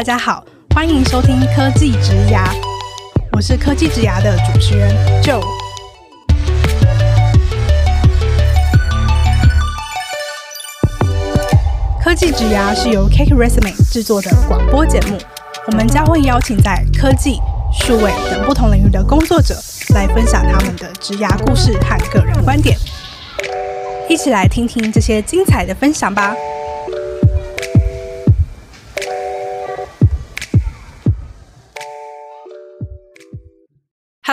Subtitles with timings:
[0.00, 0.42] 大家好，
[0.74, 2.48] 欢迎收听科技职涯，
[3.32, 5.42] 我是科技职涯的主持人 Joe。
[12.02, 15.18] 科技职涯是由 CakeResume 制作的广播节目，
[15.66, 17.38] 我们将会邀请在科技、
[17.70, 19.54] 数位等不同领域的工作者
[19.94, 22.74] 来分享他们的职涯故事和个人观点，
[24.08, 26.34] 一起来听听这些精彩的分享吧。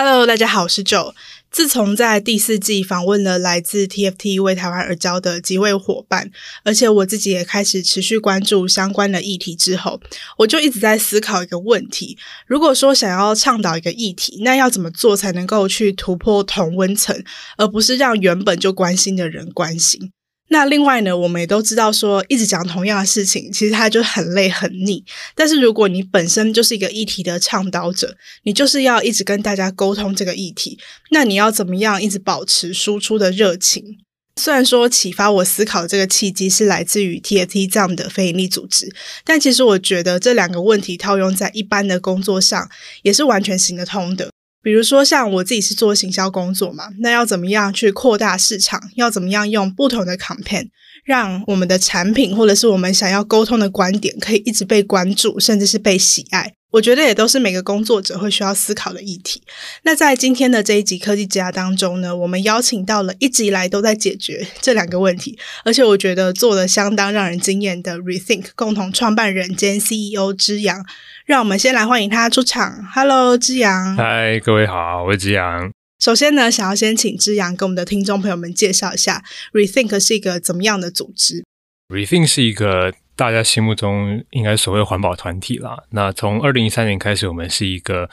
[0.00, 1.12] Hello，大家好，我是 Joe。
[1.50, 6.30] 自从在第四季访问了来自 TFT 为台湾而教的几位伙伴，
[6.62, 10.00] 而且我自己也开始持续关注相关的议题之后，
[10.36, 12.16] 我就一直在思考一个问题：
[12.46, 17.20] 如果说想要倡导一个议题，那要怎么做才能够去突破同温层，
[17.56, 20.12] 而不是让原本就关心的人关心？
[20.50, 25.04] 那另外呢，我们也都知道说，一直讲同样的事情，其实它就很累很腻。
[25.34, 30.78] 但是如果你本身就是一个议题的倡导者，你就是要一直跟大家沟通这个议题，
[31.10, 33.98] 那你要怎么样一直保持输出的热情？
[34.36, 38.88] 虽然说启发我思考这个契机是来自于 TFT 这样的非营利组织，
[39.24, 42.70] 但其实我觉得这两个问题套用在一般的工作上，
[43.02, 44.30] 也是完全行得通的。
[44.62, 48.80] 比如说，像我自己是做行销工作嘛，那要怎么样去扩大市场？
[48.96, 50.68] 要怎么样用不同的 campaign，
[51.04, 56.57] 让我们的产品或者是我们想要沟通的观点，可以一直被关注，甚至是被喜爱？
[56.70, 59.42] 我觉得也都是每个工作者会需要思考的议题。
[59.84, 70.84] 那在今天的这一集科技之家当中呢，我们邀请到了一直以来都在解决这两个问题，而且我觉得做得相当让人惊艳的 Rethink 共同创办人兼 CEO 之阳。
[71.24, 72.84] 让我们先来欢迎他出场。
[72.94, 73.96] Hello，之阳。
[73.96, 75.70] 嗨，各位好，我是之阳。
[75.98, 81.44] 首先呢，想要先请之阳跟我们的听众朋友们介绍一下，Rethink 是一个怎么样的组织
[81.88, 85.76] ？Rethink 是一个大家心目中应该所谓环保团体啦。
[85.90, 88.08] 那从二零一三年开始，我们是一个。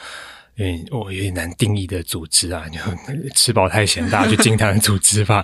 [0.57, 2.79] 嗯，我有点难定义的组织啊， 就
[3.33, 5.43] 吃饱太闲，大 家去惊叹的组织吧。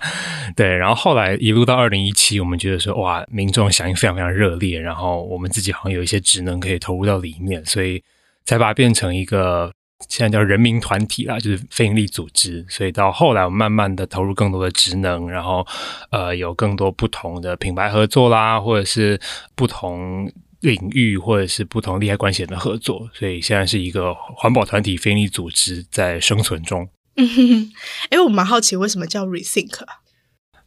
[0.56, 8.02] 对，然后后来一路到二零一七，我们觉得说，哇，民众响应非常非常热烈，然后我们自己好像有一些职能可以投入到里面，所以
[8.46, 9.74] 才把它变成一个
[10.08, 12.66] 现在叫人民团体啦，就是非营利组织。
[12.70, 15.66] 所以到后来，我们慢慢的投入更多的职能，然后
[16.10, 19.20] 呃，有更多不同的品牌合作啦，或者是
[19.56, 20.32] 不同。
[20.62, 26.88] 领域或者是不同利害关系人的合作，所以现在是一个环保团体、非营利组织在生存中。
[27.16, 27.72] 嗯哼哼，
[28.12, 30.01] 哎，我蛮好奇为什么叫 Rethink 啊？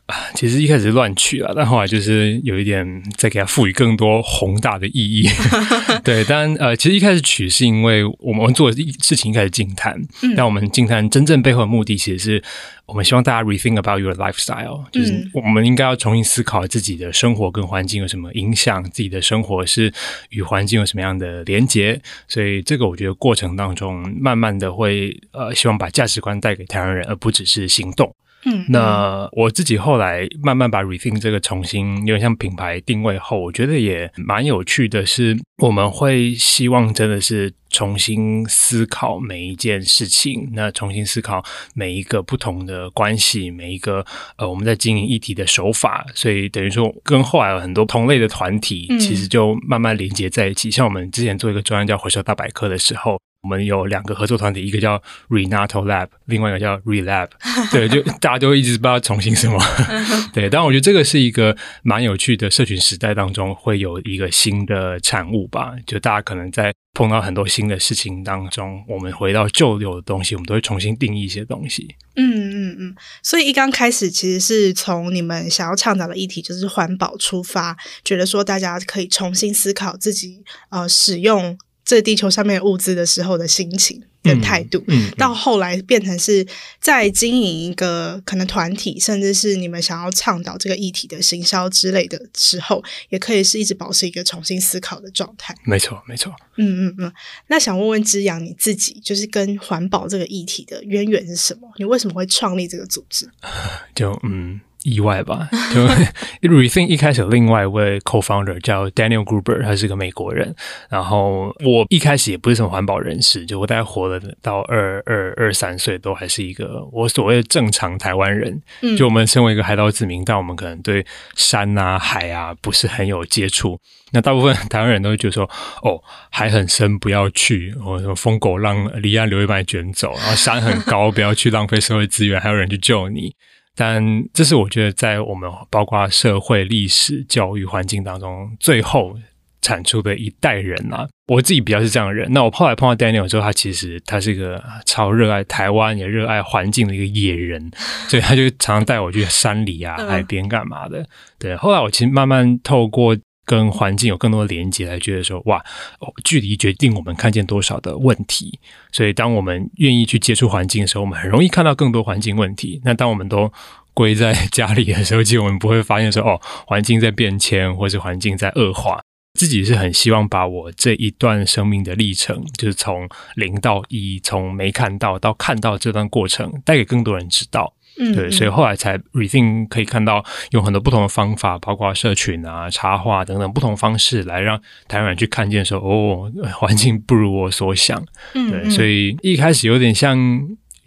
[0.34, 5.26] 其实一开始乱取了，但后来就是有一点再给它赋予更多宏大的意义。
[6.04, 12.44] 对，但呃，其实一开始取是因为我们做的事情一开始静谈，嗯、但我们静谈真正背后的目的，其实是
[12.84, 19.90] 我们希望大家 rethink about your lifestyle，就是我们应该要重新思考自己的生活跟环境有什么影响，自己的生活是
[20.28, 21.98] 与环境有什么样的连结。
[22.28, 28.14] 所以这个我觉得过程当中，慢慢的会呃，希望把价值观带给台湾人，而不只是行动。
[28.44, 41.44] 嗯，那我自己后来慢慢把 Rethink 这个重新有点像品牌定位后，我觉得也蛮有趣的是，我们会希望真的是重新思考每一件事情，那重新思考
[41.74, 44.04] 每一个不同的关系，每一个
[44.36, 50.68] 呃我们在经营议题的手法，所以等于说跟后来有很多同类的团体，其实就慢慢连接在一起。
[50.68, 53.18] 嗯、像我们之前做一个专案叫回收大百科的时候。
[53.44, 57.28] 我们有两个合作团体，一个叫 Renato Lab，另外一个叫 Relab。
[57.70, 59.62] 对，就大家都一直不知道重新什么。
[60.32, 65.74] 对，但我觉得这个是一个蛮有趣的社群时代当中会有一个新的产物吧。
[65.86, 71.94] 就大家可能在碰到很多新的事情当中，我们回到旧有的东西，我们都会重新定义一些东西。
[72.16, 72.94] 嗯嗯嗯。
[73.22, 81.58] 所以一刚开始其实是从你们想要倡导的议题就是环保出发，觉得说大家可以重新思考自己呃使用。
[81.84, 86.46] 这地球上面物资的时候的心情跟态度，嗯嗯嗯、到后来变成是
[86.80, 95.54] 在经营一个可能团体，甚至是你们想要倡导这个议题的行销之类的时候，也可以是一直保持一个重新思考的状态。
[95.64, 96.34] 没错，没错。
[96.56, 97.12] 嗯嗯嗯。
[97.48, 101.70] 那想问问之扬，你自己就是跟环保这个议题的渊源是什么？
[101.76, 103.28] 你为什么会创立这个组织？
[103.94, 104.58] 就嗯。
[104.84, 105.80] 意外吧，就
[106.48, 110.54] Rethink 一开始有另外一位 co-founder 叫 Daniel Gruber，他是个美国人。
[110.88, 118.62] 然后我一开始也不是什么环保人士，就我大概活了到二二二三岁，都还是一个我所谓的正常台湾人。
[118.96, 121.04] 就我们身为一个海岛子民，但我们可能对
[121.34, 123.80] 山啊海啊不是很有接触。
[124.12, 125.44] 那大部分台湾人都会觉得说，
[125.82, 126.00] 哦，
[126.30, 133.34] 海很深，不要去；或什么疯狗浪离岸流会把你卷走，然后山很高， 不要去浪费社会资源，还有人去救你。
[133.76, 139.16] 但这是我觉得在我们包括社会、历史、教育环境当中，最后
[139.60, 141.08] 产出的一代人啊。
[141.26, 142.30] 我自己比较是这样的人。
[142.32, 147.70] 那我后来碰到 Daniel 之后，他其实他是一个超热爱台湾也热爱环境的一个野人，
[148.08, 151.06] 所以他就常常带我去山里啊、海边干嘛的。
[151.38, 153.16] 对，后来我其实慢慢透过。
[153.44, 155.58] 跟环境有更多的连接，来觉得说哇，
[156.00, 158.58] 哦距离决定我们看见多少的问题。
[158.92, 162.80] 所以，当我们愿意去接触环境的时候，我们很容易看到更多环境问题。
[162.84, 163.52] 那当我们都
[163.92, 169.00] 归在 家里的时候，其实我们不会发现说哦，环境在变迁，或是环境在恶化。
[169.38, 177.73] 自己是很希望把我这一段生命的历程，就是从零到一，从没看到到看到这段过程，带给更多人知道。
[177.98, 188.04] 嗯，对，所以后来才 rethink 可以看到有很多不同的方法，包括社群啊、插画等等不同方式，来让台湾人去看见说，哦，环境不如我所想。
[188.34, 190.18] 嗯，对，所以一开始有点像。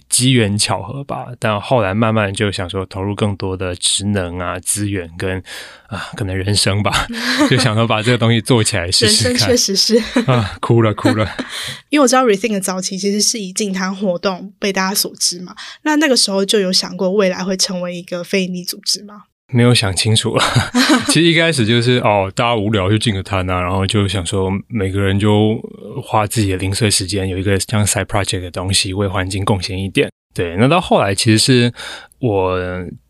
[0.09, 5.42] 机缘巧合吧，但后来慢慢就想说投入更多的职能啊、资源跟
[5.88, 7.07] 啊，可能人生吧，
[7.50, 9.31] 就想说把这个东西做起来试试看。
[9.31, 9.98] 人生确实是
[10.31, 11.30] 啊，哭了哭了。
[11.89, 19.24] 因为我知道 Rethink 的早期其实是以净滩活动被大家所知嘛，那那个时候就有想过未来会成为一个非营利组织吗？
[19.54, 20.38] 没有想清楚，
[21.08, 25.58] 其实一开始就是哦，大家无聊就进个摊啊，然后就想说每个人就
[26.04, 30.10] 花自己的零碎时间，有一个像 side project 的东西，为环境贡献一点。
[30.34, 31.74] 对，那到后来其实是
[32.20, 32.60] 我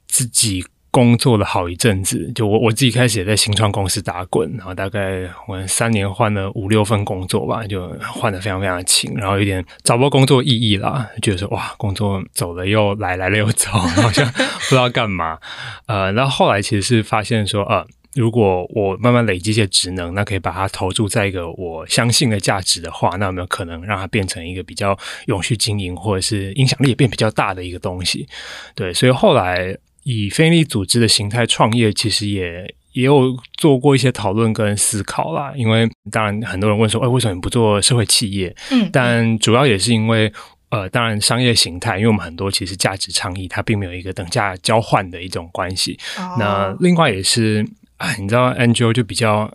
[0.07, 0.63] 自己。
[0.89, 15.37] 工作了好一阵子，就我我自己开始也在新创公司打滚，然后大概我三年换了五六份工作吧，就换得非常非常勤，然后有点找不到工作意义啦，觉得说哇，工作走了又来，来了又走，好像 不知道干嘛。
[15.85, 17.85] 呃，然后后来其实是发现说，呃，
[18.15, 24.97] 如果我慢慢累积一些职能，那可以把它投注在一个我相信的价值的话，那有没有可能让它变成一个比较
[25.27, 28.27] 永续经营，或者是影响力也变比较大的一个东西？
[28.73, 29.77] 对，所以后来。
[30.09, 35.51] 以非营利组织的形态创业，其实也也有做过一些讨论跟思考啦。
[35.53, 38.55] 因为当然很多人问说，哎，为什么你不做社会企业？
[38.71, 40.31] 嗯，但主要也是因为，
[40.69, 45.99] 呃，当然商业形态，因为我们很多其实价值倡议，它并没有一个等价交换的一种关系。
[46.17, 47.67] 哦、那另外也是，
[47.97, 49.53] 哎，你知道，NGO 就比较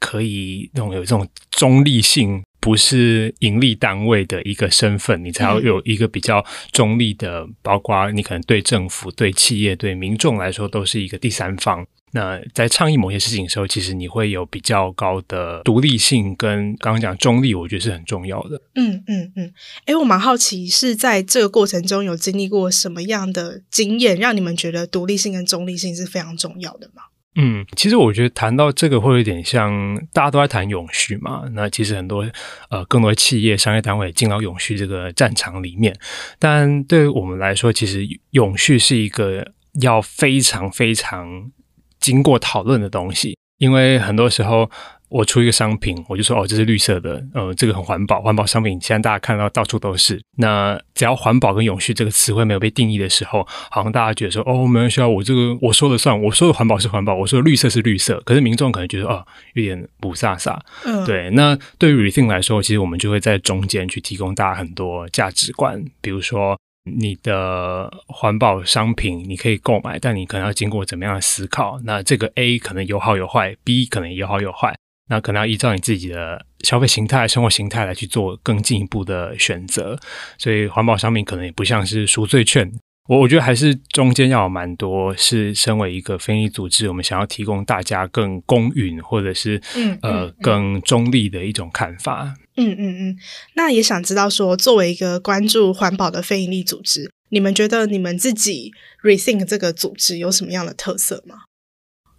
[0.00, 2.42] 可以那种有这种中立性。
[2.64, 11.86] 不是盈利单位的一个身份，你才要有一个比较中立的，嗯、包括你可能对政府、对企业、对民众来说都是一个第三方。
[12.12, 18.58] 那在倡议某些事情的时候，其实你会有比较高的独立性，跟刚刚讲中立，我觉得是很重要的。
[18.76, 19.52] 嗯嗯嗯。
[19.84, 27.02] 哎、嗯，我蛮好奇，是在这个过程中有经历过什么样的经验，让你们觉得独立性跟中立性是非常重要的吗？
[27.36, 31.44] 嗯，其实我觉得谈到这个会有点像大家都在谈永续嘛。
[31.52, 32.24] 那其实很多
[32.70, 35.94] 呃更多的企业商业单位进到永续这个战场里面，
[36.38, 41.50] 但对于我们来说，其实永续是一个要非常非常
[41.98, 44.70] 经过讨论的东西，因为很多时候。
[45.08, 50.20] 我出一个商品，我就说哦，这是绿色的，呃，这个很环保，环保商品现在大家看到到处都是。
[50.36, 58.20] 那只要环保跟永续这个词汇没有被定义的时候，好像大家觉得说哦，没关系啊，我这个我说了算，我说的环保是环保，我说的绿色是绿色。
[58.24, 59.24] 可是民众可能觉得哦，
[59.54, 60.58] 有点不飒飒。
[60.84, 61.30] 嗯，对。
[61.30, 66.58] 那对于 Rethink 来说，其实我们就会在中间去提供大家很多价值观，比如说
[66.90, 71.78] 你的环保商品你可以购买，但你可能要经过怎么样的思考？
[71.84, 74.74] 那这个 A 可能有好有坏，B 可能有好有坏。
[75.08, 79.98] 那可能要依照你自己的消费形态、生活形态来去做更进一步的选择，
[80.38, 82.72] 所以环保商品可能也不像是赎罪券。
[83.06, 92.34] 我我觉得还是中间要有蛮多，是身为一个非营利组织，我们想要提供大家更公允或者是嗯呃更中立的一种看法。
[92.56, 93.16] 嗯嗯嗯。
[93.56, 101.40] 那也想知道说，作为一个关注环保的非营利组织，你们觉得你们自己 Rethink 这个组织有什么样的特色吗？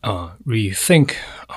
[0.05, 1.09] 呃、uh，rethink，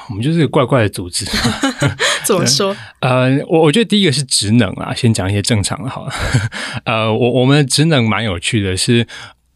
[0.09, 1.27] 我们就是个怪怪的组织。
[2.25, 2.75] 怎么说？
[3.01, 6.13] 呃，我我觉得第一个是职能啊，先讲一些正常的好了。
[6.85, 9.07] 呃，我我们的职能蛮有趣的是，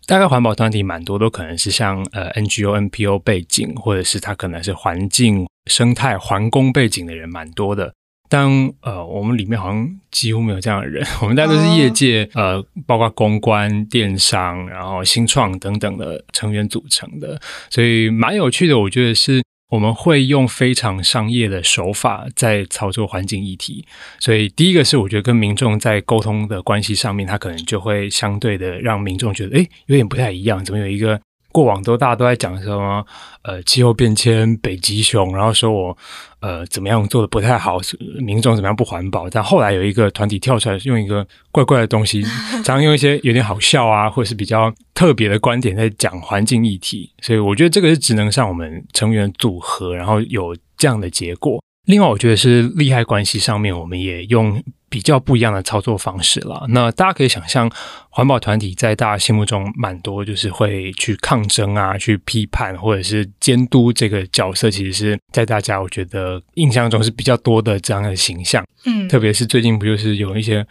[0.06, 7.94] 大概环保团体蛮多都可能是像呃 NGO、NPO 背景，或者是他可能是环境、生态、环工背景的人蛮多的。
[8.32, 8.48] 但
[8.80, 12.42] 呃，我们里面好像几乎没有这样的人， 我们大家都是业界、oh.
[12.42, 18.78] 呃，包括公关、电商，然后新创等等的成员组成的，所以蛮有趣的。
[18.78, 23.84] 我觉得是我们会用非常商业的手法在操作环境议题。
[24.18, 31.20] 所以第一个是我觉得跟民众在沟通的关系上面，他可能就会相对的让民众觉得，哎，有点不太一样，怎么有一个。
[31.52, 33.04] 过往都大家都在讲什么？
[33.42, 35.96] 呃，气候变迁、北极熊，然后说我
[36.40, 37.78] 呃怎么样做的不太好，
[38.24, 39.28] 民众怎么样不环保。
[39.28, 42.22] 但后来有一个团体跳出来，用一个怪怪的东西，
[42.64, 47.10] 常用一些有点好笑啊，或者是比较特别的观点在讲环境议题。
[47.20, 51.60] 所以我觉得这个是职能上我们成员组合，然后有这样的结果。
[51.86, 56.64] 另外，我觉得是利害关系上面，我们也用比较不一样的操作方式了。
[56.68, 57.68] 那大家可以想象，
[58.08, 68.64] 环保团体在大家心目中蛮多，就是会去抗争啊，去批判或者是监督这个角色，其实是在大家我觉得印象中是比较多的这样的形象。
[68.84, 70.64] 嗯，特别是最近不就是有一些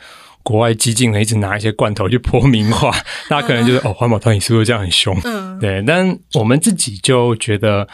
[0.43, 2.89] 国外激进的一直拿一些罐头去泼名画，
[3.27, 5.19] 大家可能就是哦，环保团体是不是这样很凶？
[5.25, 5.83] 嗯，对。
[5.85, 7.85] 但我们自己就觉得。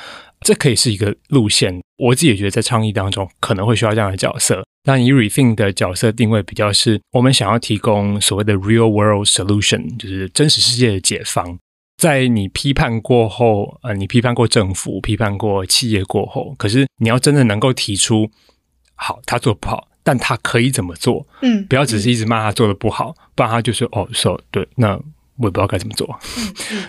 [0.42, 4.64] 这可以是一个路线，我自己也觉得在倡议当中可能会需要这样的角色。
[4.84, 11.60] 但以 Rethink 的角色定位比较是，我们想要提供所谓的 real world solution，就是真实世界的解放。
[11.98, 18.30] 在你批判过后，呃，你批判过政府、批判过企业过后，可是你要真的能够提出，
[18.96, 21.28] 好，他做不好，但他可以怎么做？
[21.42, 24.98] 嗯，不要只是一直骂他做的不好，不然他就说哦，so 对，那。
[25.40, 26.20] 我也不知道该怎么做，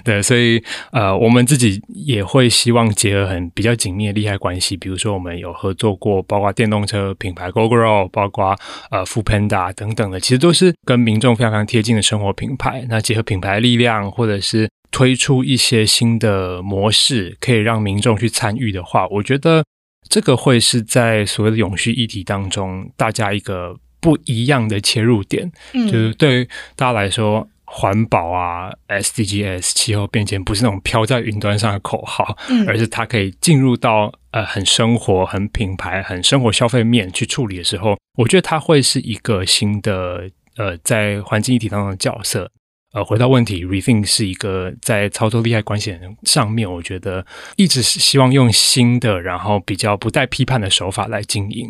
[0.02, 8.56] 对，所以呃，我们自己也会希望结合很比较紧密的利害关系，比如说我们有合作过，包括电动车品牌 Gogoro，包括
[8.90, 12.86] 呃 Foodpanda 等等的，其实都是跟民众非常非常贴近的生活品牌。
[12.88, 19.62] 那结合品牌力量，或者是推出一些新的模式，可以让民众去参与的话，我觉得
[20.08, 27.46] 这个会是在所谓的永续议题当中，大家一个不一样的切入点，嗯、就是对于大家来说。
[27.70, 42.50] 环保啊，SDGs 气候变迁不是那种飘在云端上的口号，嗯，而是它可以进入到呃很生活、很品牌、很生活消费面去处理的时候，我觉得它会是一个新的呃在环境议题当中的角色。
[42.94, 51.68] 呃，回到问题，Rethink 是一个在操作利害关系人上面，我觉得一直是希望用新的，然后比较不带批判的手法来经营。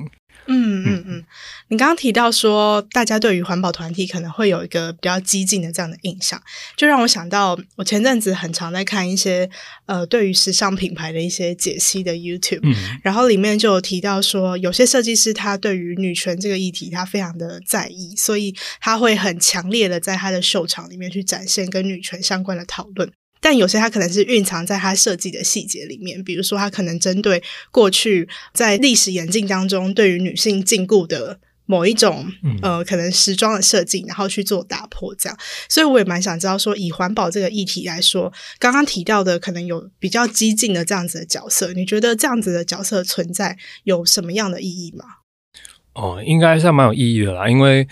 [0.50, 1.24] 嗯嗯嗯，
[1.68, 6.42] 你刚刚提到说，大家对于环保团体可能会有一个比较激进的这样的印象，
[6.74, 9.48] 就让我想到，我前阵子很常在看一些
[9.84, 23.12] 呃，对于时尚品牌的一些解析的 YouTube，嗯，然后里面就有提到说，有些设计师他对于女权这个议题他非常的在意，所以他会很强烈的在他的秀场里面去展现跟女权相关的讨论。
[23.40, 32.26] 但有些它可能是蕴藏在它设计的细节里面，比如说它可能针对过去在历史演进当中对于女性禁锢的某一种
[32.62, 35.38] 呃可能时装的设计，然后去做打破这样。
[35.68, 45.04] 所以我也蛮想知道说，以环保这个议题来说，刚刚提到的可能有比较激进的这样子的角色，你觉得这样子的角色存在有什么样的意义吗？
[45.94, 47.86] 哦，应该是蛮有意义的啦，因为。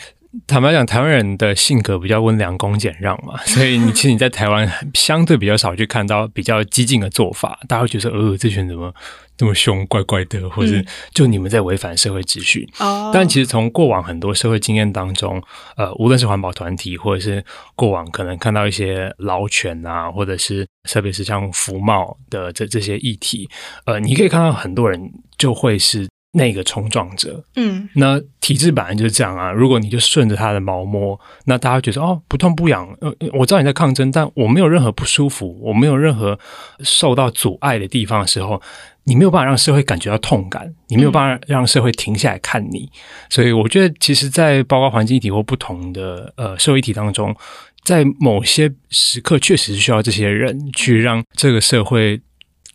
[0.46, 8.92] 坦白讲，台湾人的性格比较温良恭俭让嘛， 所以你其实你在台湾相对比较少去看到比较激进的做法，大家会觉得呃，这群人怎么
[9.36, 10.72] 这么凶，怪怪的，或者
[11.14, 12.68] 就你们在违反社会秩序。
[13.12, 15.42] 但其实从过往很多社会经验当中，
[15.76, 23.48] 呃，无论是环保团体，或者是过往可能看到一些劳权啊，或者是特别是像服贸的这这些议题，
[23.84, 25.00] 呃，你可以看到很多人
[25.38, 26.06] 就会是。
[26.36, 29.50] 那个冲撞者，嗯，那体制本来就是这样啊。
[29.50, 32.86] 如果你就顺着他的毛摸，那大家觉得哦，不痛不痒。
[33.00, 36.38] 呃，我知道你在抗争，但我没有任何不舒服，我没有任何
[36.80, 38.60] 受到阻碍的地方的时候，
[39.04, 42.80] 你没有办法让社会感觉到痛感，你没有办法让社会停下来看你。
[42.80, 42.98] 嗯、
[43.30, 47.34] 所以，我觉得其实，在包括环境议题或不同的呃社会议题当中，
[47.82, 52.20] 在某些时刻，确实是需要这些人去让这个社会。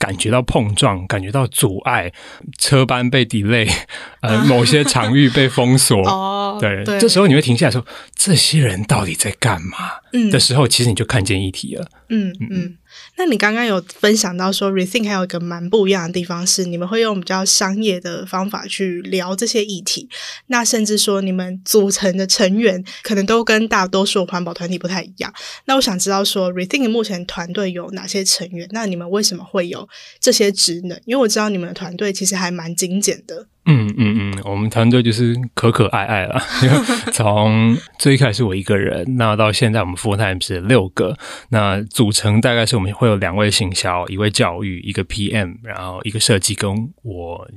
[0.01, 2.11] 感觉到碰撞，感觉到阻碍，
[2.57, 3.71] 车班被 delay，
[4.21, 6.01] 呃，某些场域被封锁。
[6.09, 9.77] 哦，对，对，这时候你会停下来说：“这些人到底在干嘛？”
[10.13, 11.85] 嗯，的时候，其实你就看见议题了。
[12.09, 12.47] 嗯嗯。
[12.49, 12.77] 嗯
[13.17, 20.09] 那你刚刚有分享到说，Rethink 还有一个蛮不一样的地方是，你们会用比较商业的方法去聊这些议题。
[20.47, 25.33] 那甚至说，你们组成的成员可能都跟大多数环保团体不太一样。
[25.65, 28.67] 那我想知道说，Rethink 目前团队有哪些成员？
[28.71, 29.87] 那你们为什么会有
[30.19, 30.99] 这些职能？
[31.05, 33.47] 因为我知道你们的团队其实还蛮精简的。
[33.65, 36.41] 嗯嗯嗯，我们团队就是可可爱爱了。
[37.13, 41.15] 从最开始我一个人，那到现在我们 full time 是六个。
[41.49, 46.71] 那组成大概是我们会有两位行销，一位教育，一个 PM，然后一个设计，跟
[47.03, 47.47] 我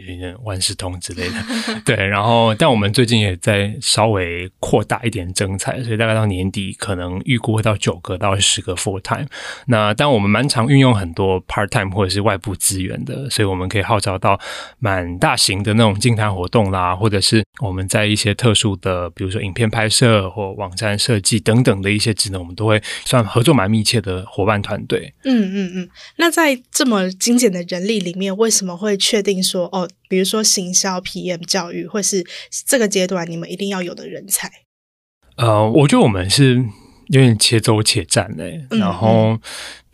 [0.42, 1.34] 万事通之类的。
[1.86, 9.26] 对，然后但我们最近也在稍微扩大一点征才，所以大概到年底可能预估会到九个到十个 full time。
[9.68, 14.38] 那但我们蛮常运用很多 part time 或者是外部资源的，所以我们可以号召到
[14.78, 15.93] 蛮大型的那种。
[15.98, 25.12] 净滩活动啦，或者是我们在一些特殊的，比如说影片拍摄或网站设计等等的一些职能，我们都会算合作蛮密切的伙伴团队。
[25.24, 25.88] 嗯嗯嗯。
[26.16, 32.24] 那在这么精简的人力里面，为什么会确定说哦，比如说行销、PM、教育，或是
[32.66, 34.50] 这个阶段你们一定要有的人才？
[35.36, 36.64] 呃，我觉得我们是
[37.08, 39.38] 有点且走且战嘞，然后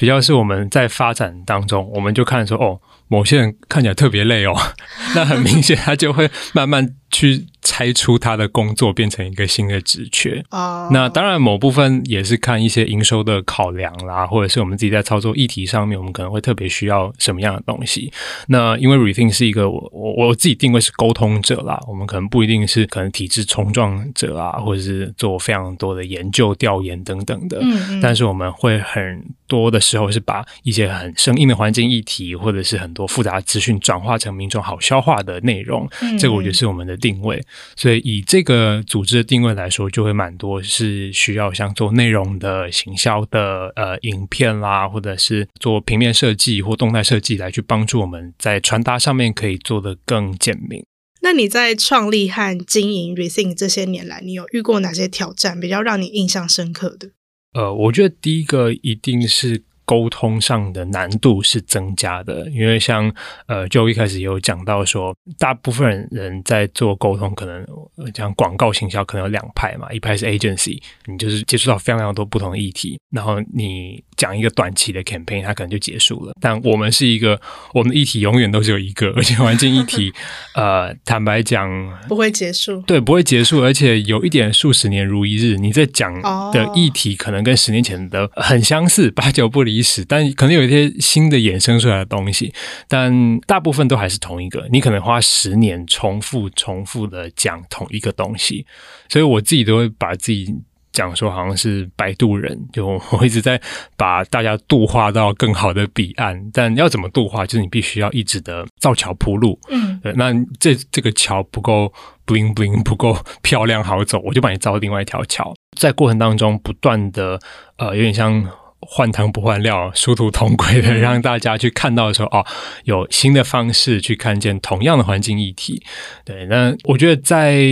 [0.00, 2.80] 比较是我们在发展当中，我们就看说哦。
[3.12, 4.54] 某些人看起来特别累哦，
[5.16, 7.44] 那很明显他就会慢慢去。
[7.62, 10.92] 拆出他的工作变成一个新的职缺啊，oh.
[10.92, 18.10] 那当然某部分也是看一些营收的考量啦，或者是我们自己在操作议题上面，我们可能会特别需要什么样的东西。
[18.48, 27.58] 那因为 Rethink 是一个我我我自己定位是沟通者啦，我们可能不一定是可能体制冲撞者啊，或者是做非常多的研究调研等等的。
[27.60, 35.88] 嗯嗯，但是我们会很多的时候是把一些很生硬的环境议题，或者是很多复杂的资讯转化成民众好消化的内容。
[36.00, 37.42] 嗯，这个我觉得是我们的定位。
[37.74, 50.84] 所以以这个组织的定位来说，就会蛮多是需要像做内容的行销的呃影片啦，或者是做平面设计或动态设计来去帮助我们在传达上面可以做得更简明。
[51.22, 57.10] 那你在创立和经营 Rethink 这些年来，你有遇过哪些挑战比较让你印象深刻的？
[57.52, 59.64] 呃，我觉得第一个一定是。
[59.90, 63.12] 沟通上的难度是增加的，因为像
[63.46, 67.66] 呃，就一开始有讲到说，大部分人在做沟通，可能
[68.14, 76.34] 讲广告行销，可能有两派嘛，一派是 agency，你就是接触到非常非常多不同的议题，然后你讲一个短期的 campaign，它可能就结束了。
[76.38, 77.40] 但我们是一个，
[77.72, 80.12] 我们的议题永远都是有一个， 而且环境议题，
[80.54, 81.66] 呃，坦白讲
[82.06, 86.12] 不会结束，对，不会结束，而且有一点数十年如一日，你在讲
[86.52, 90.04] 的议题可能跟十年前的很相似， 八九不离十。
[90.04, 92.52] 但可能有一些新的衍生出来的东西，
[92.88, 94.68] 但大部分都还是同一个。
[94.70, 98.66] 你可能花十年重复、重复的讲同一个东西，
[99.08, 100.54] 所以我自己都会把自己
[100.92, 103.60] 讲说好像是摆渡人，就 我一直在
[103.96, 106.50] 把大家度化到更好的彼岸。
[106.52, 109.58] 但要怎么度化，就是你必须要一直的造桥铺路。
[109.70, 111.92] 嗯，对，那这这个桥不够
[112.26, 115.54] bling bling，不够漂亮好走，我就把你造另外一条桥。
[115.76, 117.38] 在过程当中不断的
[117.76, 118.50] 呃，有点像。
[118.82, 122.46] 换汤不换料，殊途同归的，让大家去看到的时候，哦，
[122.84, 125.82] 有新的方式去看见同样的环境议题。
[126.24, 127.62] 对，那我觉得在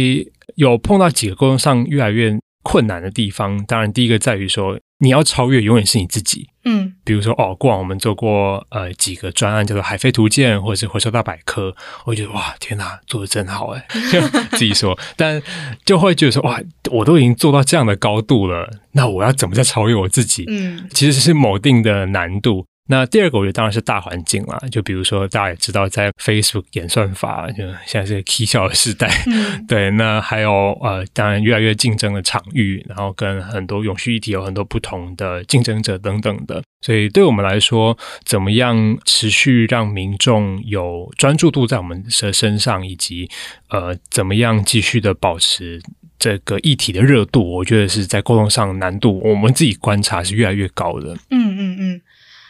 [0.57, 6.51] 有碰到几个沟通上越来越困难的地方，当然第一个在于说，你要超越，永远是你自己。
[6.67, 13.87] 嗯，比如说哦，过往我们做过呃几个专案，叫做海飞图鉴或者是回收大百科，我觉得哇，天哪，做的真好哎，
[14.53, 15.43] 自己说，但
[15.87, 20.45] 就会觉得说哇，我都已经做到这样的高度了，那我要怎么再超越我自己？
[20.49, 22.67] 嗯，其实是某定的难度。
[22.91, 24.59] 那第二个，我觉得当然是大环境啦。
[24.73, 29.09] 就比如说，大家也知道，在 Facebook 演算法，就现在是个 K 笑的时代。
[29.27, 30.51] 嗯、 对，那还有
[30.83, 36.63] 呃，当然越来越竞争的场域，然后跟很多永续议题有很多不同的竞争者等等的。
[36.81, 43.29] 所以，对我们来说，怎么样持续让民众有专注度在我们的身上，以及
[43.69, 45.83] 呃，怎么样继续的保持
[46.19, 51.15] 这个议题的热度，我觉得是在沟通上难度，我们自己观察是越来越高的。
[51.31, 52.01] 嗯嗯嗯。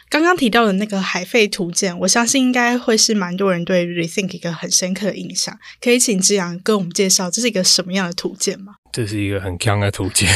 [0.09, 5.57] 刚刚提到的那个海废图鉴，我相信应该会是蛮多人对 Rethink 一个很深刻的印象。
[5.79, 8.73] 可以请志扬跟我们介绍这是一个什么样的图鉴吗？
[8.91, 10.27] 这是一个很强的图鉴，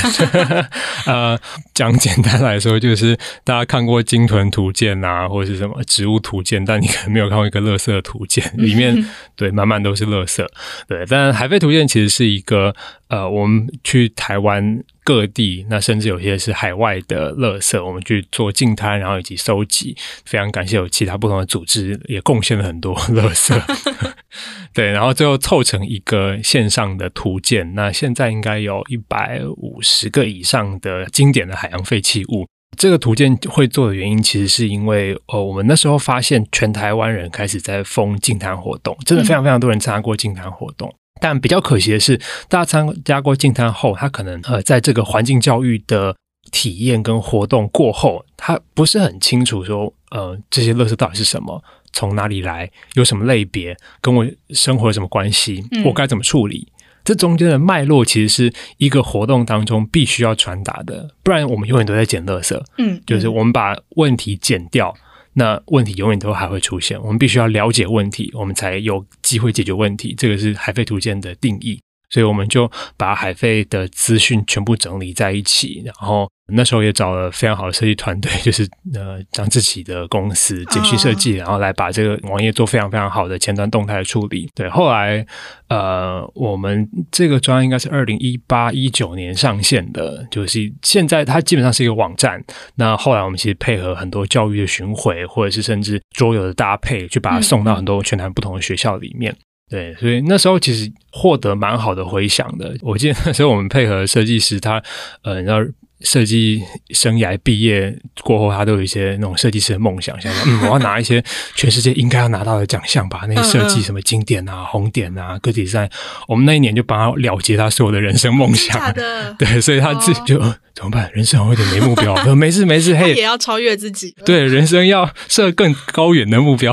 [1.08, 1.40] 呃，
[1.74, 10.48] 讲简单来说，就是大家看过鲸豚图鉴啊，或者是什么植物图鉴，但你可能没有看过一个垃圾图鉴，里面 对满满都是垃圾。
[10.88, 12.76] 对，但海废图鉴其实是一个
[13.08, 19.96] 呃，我们去台湾各地，那甚至有些是海外的垃圾，我们去做净滩，然后以及收集。
[20.26, 23.60] 非常感谢有其他不同的组织也贡献了很多垃圾。
[24.74, 27.74] 对，然后最后凑成一个线上的图鉴。
[27.76, 32.48] 那现在应该有一百五十个以上的经典的海洋废弃物。
[32.76, 40.90] 这个图鉴会做的原因，其实是因为呃，我们那时候发现全台湾人开始在封净滩活动，真的非常非常多人参加过净滩活动。
[40.90, 42.18] 嗯、但比较可惜的是，
[42.50, 46.16] 大家参加过净滩后，他可能呃，在这个环境教育的
[46.52, 51.64] 体验跟活动过后，他不是很清楚说，呃，这些垃圾到底是什么。
[51.94, 52.70] 从哪里来？
[52.96, 53.78] 有什么类别？
[54.02, 55.64] 跟我生活有什么关系？
[55.86, 56.68] 我该怎么处理？
[56.68, 62.62] 嗯、这中间的脉络其实是一个活动当中必须要传达的，不然我们永远都在捡垃圾。
[62.78, 64.94] 嗯，就是我们把问题剪掉，
[65.34, 67.02] 那问题永远都还会出现。
[67.02, 70.14] 我们必须要了解问题，我们才有机会解决问题。
[70.18, 71.80] 这个是海废图鉴的定义。
[72.14, 84.48] 所以我们就把海费的资讯全部整理在一起，然后那时候也找了非常好的设计团队， 就是呃张志奇的公司简讯设计，然后来把这个网页做非常非常好的前端动态的处理。
[84.54, 85.26] 对，后来
[85.70, 92.40] 呃我们这个专案应该是二零一八一九年上线的，就是现在它基本上是一个网站。
[92.76, 99.36] 那后来我们其实配合很多教育的巡回，或者是甚至桌游的搭配，去把它送到很多全台不同的学校里面。
[99.74, 102.76] 对，所以那时候其实获得蛮好的回响的。
[102.82, 104.80] 我记得那时候我们配合设计师，他
[105.24, 105.58] 呃，你知道
[106.02, 111.24] 设计生涯毕业过后，他都有一些那种设计师的梦想，想说嗯，我要拿一些
[111.58, 113.22] 全世界应该要拿到的奖项吧。
[113.28, 115.90] 那些设计什么经典啊、红点啊、Good Design，
[116.28, 118.94] 我们那一年就帮他了结他所有的人生梦想。
[119.40, 121.10] 对，所以他自己就、哦呃、怎么办？
[121.16, 122.16] 人生有点没目标。
[122.24, 124.14] 说 没事没事，嘿，也要超越自己。
[124.24, 126.72] 对，人生要设更高远的目标。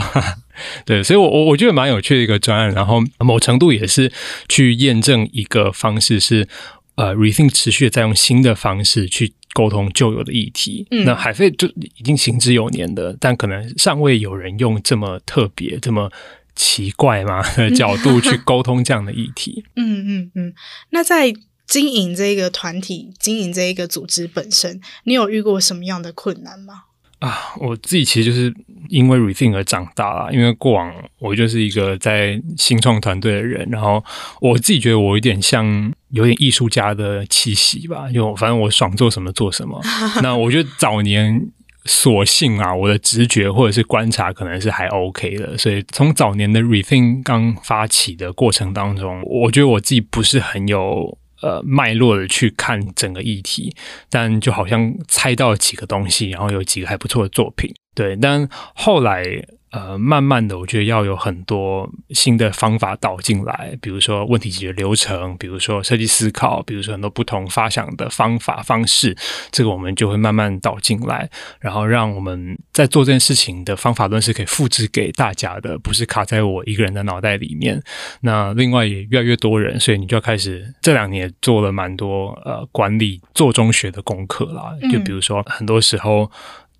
[0.86, 4.12] 对，所以我我我觉得蛮有趣的一个专案，然后某程度也是
[4.48, 6.48] 去验证一个方式是。
[6.96, 10.86] 呃，Rethink 持续的在用新的方式去沟通旧有的议题。
[10.90, 16.12] 嗯，那海费就已经行之有年的，但可能尚未有人用这么特别、这么
[16.54, 19.64] 奇怪嘛 的角度去 沟通这样的议题。
[19.76, 20.54] 嗯嗯嗯。
[20.90, 21.32] 那在
[21.66, 26.82] 经营这个团体、经营这一个组织本身，你有遇过什么样的困难吗？
[27.20, 28.52] 啊，我自己其实就是
[28.88, 30.30] 因为 Rethink 而长大啦。
[30.32, 34.02] 因为过往我就是一个在新创团队的人，然后
[34.40, 39.80] 我自己觉得我有点像有点艺术家的气息吧，就反正我爽做什么做什么。
[40.22, 41.46] 那我觉得早年
[41.84, 51.18] 所幸啊，我的直觉或者是观察可能是还 OK 的，所以从早年的 Rethink 刚发起的过程当中，我觉得我自己不是很有。
[51.42, 53.74] 呃，脉络的去看整个议题，
[54.08, 59.24] 但就好像猜到了几个东西，然后有几个还不错的作品，对，但后来。
[59.70, 69.16] 呃，慢慢的，我觉得要有很多新的方法导进来，比如说问题解决流程，比如说设计思考，比如说很多不同发想的方法方式，
[69.52, 71.30] 这个我们就会慢慢导进来，
[71.60, 77.80] 然后让我们在做这件事情的方法论是可以复制给大家的，不是卡在我一个人的脑袋里面。
[78.22, 86.28] 那另外也越来越多人，所以你就要开始这两年做了蛮多呃管理做中学的功课啦，就比如说很多时候。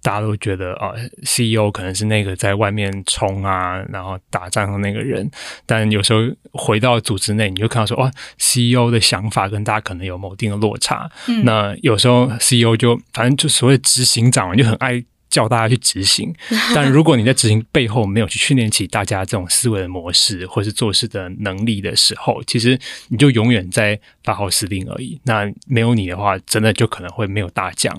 [0.03, 5.31] 大家都觉得啊，CEO 可能是那个在外面冲啊，然后打仗的那个人。
[5.67, 6.21] 但有时候
[6.53, 11.11] 回到组织内，你就看到说，哦，CEO 的想法跟大家可能有某定的落差。
[11.29, 11.45] 嗯。
[11.45, 15.05] 那有时候 CEO 就反正就所谓执行长就很爱。
[15.31, 16.35] 叫大家去执行，
[16.75, 25.19] 但如果你在执行背后没有去训练起大家这种思维的模式，或是做事的能力的时候，其实你就永远在发号施令而已。
[25.25, 27.91] 那没有你的话，真的就可能会没有大将。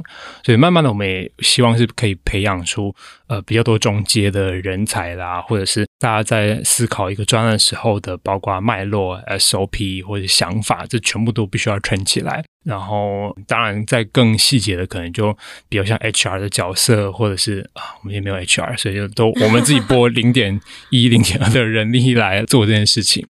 [0.43, 2.93] 所以慢慢的，我们也希望是可以培养出
[3.31, 12.43] 呃比较多中阶的人才啦，或者是大家在思考一个专案时候的，包括脉络、SOP 或者想法，这全部都必须要 train 起来。
[12.65, 15.35] 然后，当然，在更细节的，可能就
[15.69, 23.25] 比较像 HR 的角色，或者是啊，我们也没有 HR，所以就都我们自己拨 零点一、零点二的人力来做这件事情。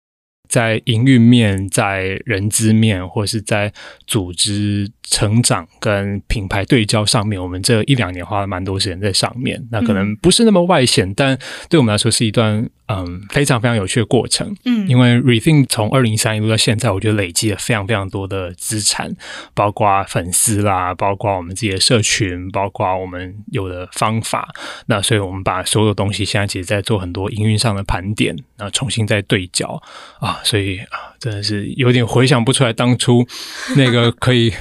[0.49, 3.71] 在营运面，在人资面，或者是在
[4.07, 9.63] 组织成长跟品牌对焦上面，我们这一两年花了蛮多时间在上面。
[9.71, 11.38] 那可能不是那么外显，但
[11.69, 14.55] 对我们来说是一段嗯非常非常有趣的过程。
[14.65, 19.15] 嗯，因为 Rethink 从二零一三一路到现在，我觉得累积了非常非常多的资产，
[19.53, 24.49] 包括粉丝啦，包括我们自己的社群，包括我们有的方法。
[24.88, 29.79] 那所以我们把所有东西现在其实在做很多营运上的盘点，然后重新再对焦
[30.19, 30.38] 啊。
[30.43, 33.25] 所以啊，真的是有点回想不出来当初
[33.75, 34.54] 那个可以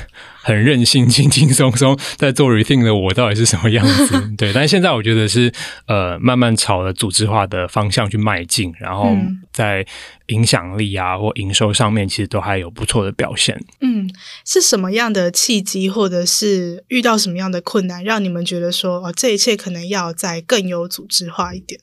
[0.43, 4.29] 很任性、轻轻松松在做 Rethink 的我到底是什么样子。
[4.37, 5.53] 对，但是现在我觉得是
[5.87, 9.15] 呃，慢慢朝着组织化的方向去迈进，然后
[9.53, 9.87] 在
[10.29, 13.59] 影响力啊或营收上面，其实都还有不错的表现。
[13.81, 14.09] 嗯，
[14.47, 21.81] 是什么样的契机，或者是遇到什么样的困难，让你们觉得说哦，这一切可能要再更有组织化一点？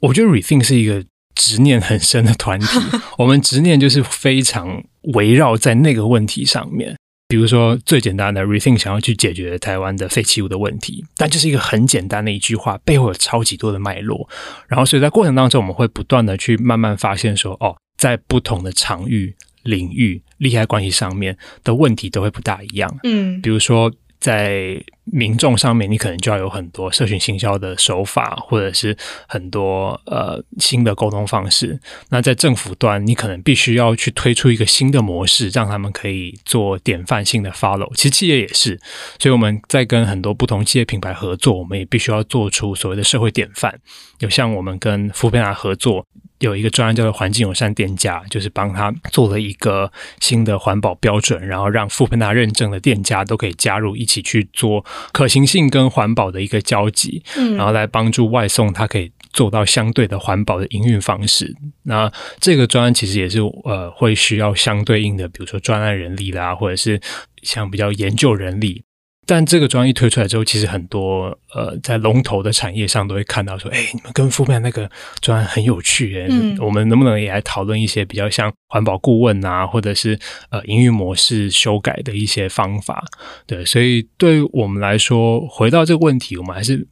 [0.00, 1.04] 我觉得 Rethink 是一个。
[1.34, 2.66] 执念很深的团体，
[3.18, 4.82] 我们执念就是非常
[5.14, 6.96] 围绕在那个问题上面。
[7.26, 14.28] 比如说最简单的，Rethink 想要去解决台湾的废弃物的问题，但就是一个很简单的一句话，背后有超级多的脉络。
[14.68, 22.94] 然后所以在过程当中，我们会不断的去慢慢发现说，哦，在不同的场域、领域、利害关系上面的问题都会不大一样。
[23.04, 23.92] 嗯，比如说。
[24.20, 28.96] 在民众上面，你可能就要有很多社群行销的手法，或者是
[29.28, 31.78] 很多呃新的沟通方式。
[32.08, 37.94] 那在政府端，你可能必须要去推出一个新的模式，让他们可以做典范性的 follow。
[37.94, 38.80] 其实企业也是，
[39.18, 43.78] 所以我们在跟很多不同企业品牌合作，我们也必须要做出所谓的社会典范。
[44.20, 46.06] 有像我们跟 foodpanda 合作。
[46.40, 49.90] 有一个专案叫做环境友善店家，就是帮他做了一个
[50.20, 61.54] 新的环保标准，然后让 foodpanda 认证的店家都可以加入一起去做可行性跟环保的一个交集，嗯，然后来帮助外送，它可以做到相对的环保的营运方式。
[61.84, 67.00] 那这个专案其实也是呃会需要相对应的，比如说专案人力啦，或者是
[67.42, 68.82] 像比较研究人力。
[69.26, 80.18] 但这个专案一推出来之后，其实很多呃，在龙头的产业上都会看到说，哎，你们跟 Foodpanda 那个专案很有趣，哎、嗯，我们能不能也来讨论一些比较像环保顾问啊，或者是
[80.50, 83.04] 呃营运模式修改的一些方法？
[83.46, 86.86] 对，所以对于我们来说，回到这个问题，我们还是。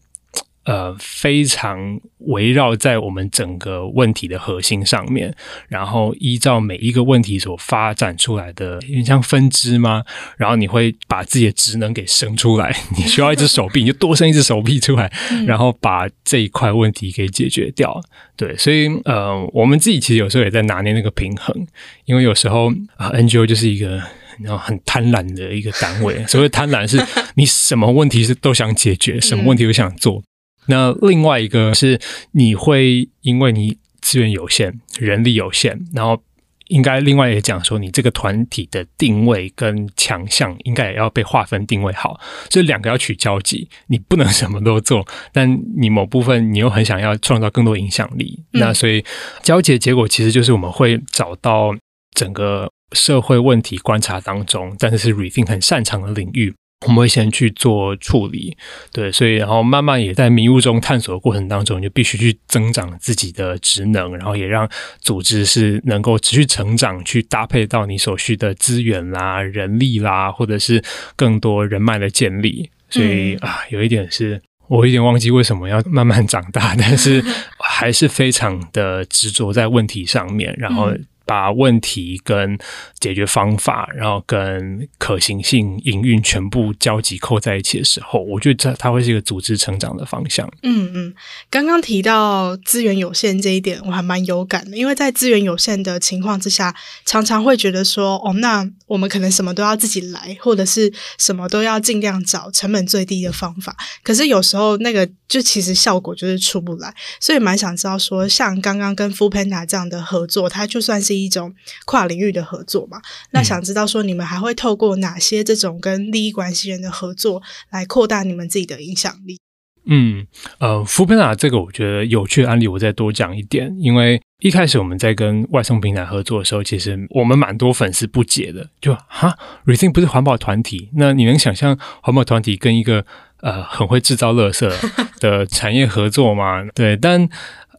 [0.64, 5.35] 呃，非常围绕在我们整个问题的核心上面，
[5.68, 10.05] 然后依照每一个问题所发展出来的，有点像分支吗？
[10.37, 15.12] 然后你会把自己的职能给生出来， 你需要一只手臂，你就多生一只手臂出来，
[15.46, 18.01] 然后把这一块问题给解决掉。
[18.37, 21.66] 对，所以呃，我们自己其实有时候也在拿捏那个平衡，
[22.05, 24.01] 因为有时候啊，NGO 就是一个
[24.40, 30.22] 然后很贪婪的一个单位，所谓贪婪是 你什么问题是都想解决，什么问题都想做。
[30.66, 32.01] 那另外一个是，
[32.33, 36.22] 你会因为你资源有限、人力有限，然后
[36.68, 49.05] 应该另外也讲说，你这个团体的定位跟强项应该也要被划分定位好，所以两个要取交集，你不能什么都做，但你某部分你又很想要创造更多影响力，嗯、那所以
[49.42, 51.75] 交集的结果其实就是我们会找到
[52.14, 56.55] 整个社会问题观察当中，但是是 RETHINK 很擅长的领域。
[56.85, 58.57] 我们会先去做处理，
[58.92, 64.68] 对，所以然后慢慢也在迷雾中探索的过程当中，你就必须去增长自己的职能，然后也让
[65.01, 70.83] 组织是能够持续成长，去搭配到你所需的资源啦、人力啦，或者是
[71.14, 72.68] 更多人脉的建立。
[72.90, 77.25] 所以、嗯、啊，有一点是我有点忘记为什么要慢慢长大，但是
[77.59, 80.92] 还是非常的执着在问题上面，然后。
[81.33, 82.59] 把问题跟
[83.01, 90.47] 解决方法，然后跟可行性、营运全部交集扣在一起的时候，我觉得这它会是一个组织成长的方向。
[90.62, 91.14] 嗯嗯，
[91.49, 96.75] 刚刚提到资源有限这一点，我还蛮有感的，因为在资源有限的情况之下，
[97.07, 103.75] 常常会觉得说，哦，那我们可能什么都要自己来，或者是什么都要尽量找成本最低的方法。
[104.03, 111.01] 可是有时候那个就其实效果就是出不来，所以蛮想知道说，像刚刚跟 Foodpanda 这样的合作，它就算。
[111.01, 111.54] 是一种
[111.85, 113.00] 跨领域的合作嘛？
[113.30, 119.38] 那想知道说你们还会透过哪些这种跟利益关系人的合作来扩大你们自己的影响力？
[119.85, 120.24] 嗯，
[120.58, 123.74] 呃，Foodpanda 这个我觉得有趣的案例，我再多讲一点。
[123.80, 133.04] 因为一开始我们在跟外送平台合作的时候，其实我们蛮多粉丝不解的，就哈，RETHINK 不是环保团体，那你能想象环保团体跟一个
[133.40, 134.70] 呃很会制造垃圾
[135.18, 136.64] 的产业合作吗？
[136.76, 137.28] 对，但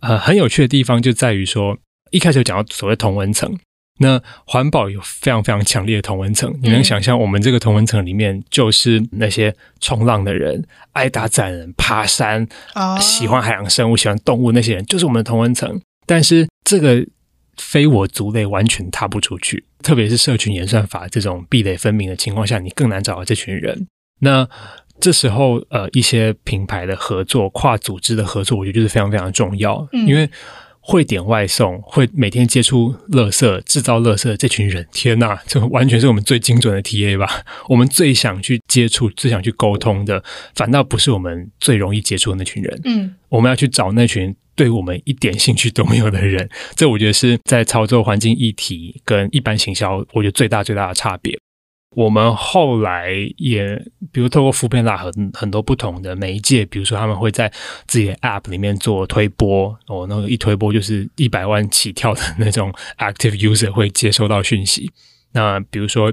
[0.01, 1.77] 呃很有趣的地方就在于说。
[2.13, 3.57] 一开始有讲到所谓同温层，
[3.97, 6.55] 那环保有非常非常强烈的同温层。
[6.61, 12.47] 你能想象我们这个同温层里面，就是那些冲浪的人、爱打伞人、爬山、
[12.99, 15.81] 喜欢海洋生物、喜欢动物那些人，就是我们的同温层。
[16.05, 17.03] 但是这个
[17.57, 23.87] 非我族类完全踏不出去，特别是社群演算法这种壁垒分明的情况下，你更难找到这群人。
[24.19, 24.47] 那
[24.99, 30.29] 这时候，呃，一些品牌的合作、跨组织的合作，我觉得就是非常非常重要，因为。
[30.85, 37.41] 会点外送，会每天接触垃圾、制造垃圾的这群人，天呐，这完全是我们最精准的 TA 吧？
[37.69, 40.21] 我们最想去接触、最想去沟通的，
[40.55, 42.81] 反倒不是我们最容易接触的那群人。
[42.83, 46.49] 嗯，我们要去找那群对我们一点兴趣都没有的人。
[46.75, 51.39] 这我觉得是在操作环境议题跟一般行销，我觉得最大最大的差别。
[51.95, 53.75] 我们后来也，
[54.11, 57.51] 比如透过扶贫啦很很多不同的媒介，比如说他们会在
[57.87, 64.91] 自己的 App 里面做推播，哦，那个一推播就是一百万起跳的那种 Active User 会接收到讯息。
[65.31, 66.11] 那比如说。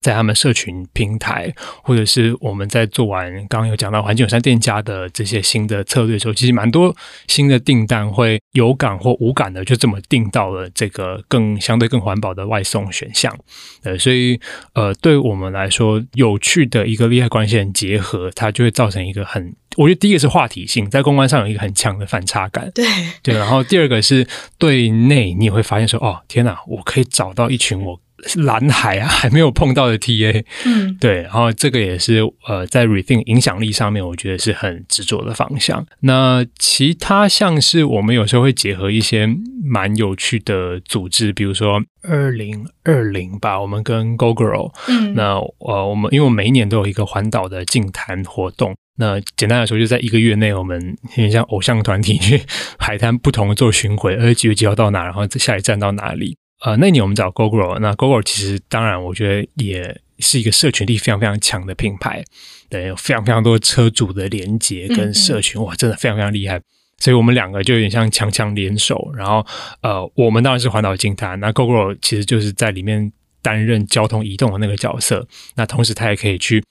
[0.00, 6.94] 在他们社群平台，或者是我们在做完刚刚有讲到环境友善店家的这些新的策略的时候，其实蛮多
[7.26, 13.36] 新的订单会有感或无感的，就这么订到了这个更相对更环保的外送选项。
[13.82, 14.38] 呃，所以
[14.74, 22.70] 呃，对我们来说，有趣的一个利害关系人结合，它就会造成一个很，我觉得第一个是话题性，在公关上有一个很强的反差感。
[22.72, 22.86] 对
[23.24, 28.00] 对，然后第二个是对内，你也会发现说，哦，天哪，我可以找到一群我。
[28.36, 35.86] 蓝海啊，还没有碰到的 TA，嗯，对，然后这个也是呃，在 RETHINK 影响力上面，我觉得是很执着的方向。
[36.00, 39.28] 那其他像是我们有时候会结合一些
[39.64, 50.96] 蛮有趣的组织，比如说二零二零吧，我们跟 Go Girl，嗯，那呃，我们因为我们每一年都有一个环岛的净坛活动，那简单来说，就在一个月内，我们
[51.30, 52.40] 像偶像团体去
[52.78, 56.38] 海滩不同的做巡回，而几月几号到哪，然后下一站到哪里。
[56.64, 62.24] 呃，那年我们找 Gogoro，那 Gogoro 其实当然，我觉得也是一个社群力非常非常强的品牌，
[62.70, 66.60] 对，有非常非常多车主的连接跟社群，嗯嗯哇，真的非常非常厉害。
[66.98, 69.44] 所以我们两个就有点像强强联手，然后
[69.82, 76.64] 呃，我们当然是环岛金滩，那 Gogoro 其实就是在里面担任交通移动的那个角色，那同时他也可以去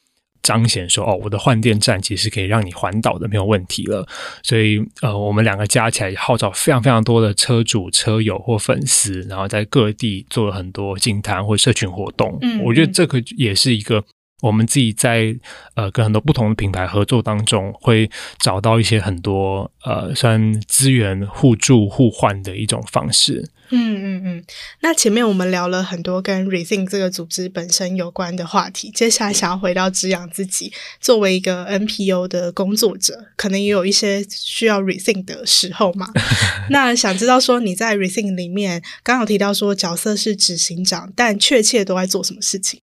[0.45, 4.07] 彰显说，哦，我的换电站其实可以让你环岛的没有问题了。
[4.43, 12.37] 所以，呃，我们两个加起来号召非常非常多的车主、车友或粉丝，然后在各地做了很多净滩或社群活动。
[12.43, 14.03] 嗯，我觉得这个也是一个。
[14.47, 15.35] 我们自己在
[15.73, 23.49] 呃跟很多不同的品牌合作当中，会找到一些很多呃算资源互助互换的一种方式。
[23.71, 24.43] 嗯嗯嗯。
[24.81, 36.07] 那前面我们聊了很多跟 Rethink 这个组织本身有关的话题，接下来想要回到滋养自己，作为一个 NPO 的工作者，可能也有一些需要 Rethink 的时候嘛。
[36.69, 42.79] 那想知道说你在 Rethink 里面，刚好提到说角色是执行长，但确切都在做什么事情？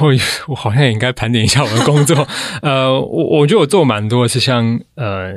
[0.00, 0.08] 我
[0.48, 2.26] 我好像也应该盘点一下我的工作，
[2.62, 5.32] 呃，我我觉得我做蛮多是像呃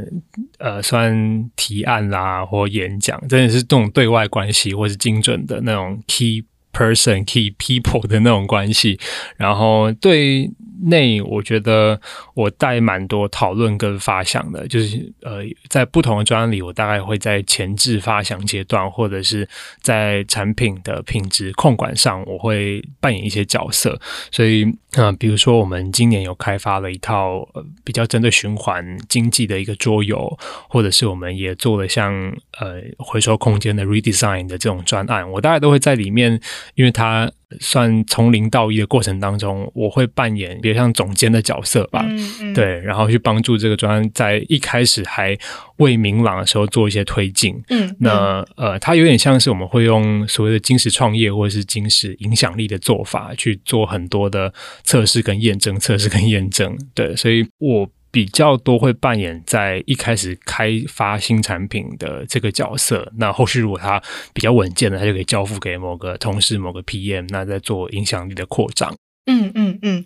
[0.59, 6.43] 呃，算提案啦或演讲，真的是这种对外关系或是精准的那种 key
[6.73, 8.99] person key people 的那种关系，
[9.37, 10.51] 然后对。
[10.85, 11.97] 内我觉得
[12.33, 19.47] 我带蛮多讨论跟发想的，就是呃，在不同的专案里，我大概会在前置发想阶段，或者是
[19.81, 23.97] 在产品的品质控管上，我会扮演一些角色。
[24.29, 32.13] 所以，嗯、呃，比如说我们今年有开发了一套呃比较针对循环经济的一个桌游，或者是我们也做了像
[32.59, 36.41] 呃回收空间的 redesign 的这种专案，我大概都会在里面，
[36.75, 37.31] 因为它。
[37.59, 45.37] 算从零到一的过程当中，我会扮演比如像总监的角色吧，嗯嗯、对，然后去帮助这个专案在一开始还
[45.77, 47.53] 未明朗的时候做一些推进。
[47.69, 54.51] 嗯，嗯那呃，它有点像是我们会用所谓的金石创业或者是金石影响力的做法去做很多的
[54.83, 56.75] 测试跟验证，测试跟验证。
[56.95, 57.87] 对，所以我。
[58.13, 63.99] 比较多会扮演在一开始开发新产品的这个角色，那后续如果他
[64.35, 68.95] 比较稳健的，他就可以交付给某个同事、某个 PM，那在做影响力的扩张。
[69.25, 70.03] 嗯嗯嗯，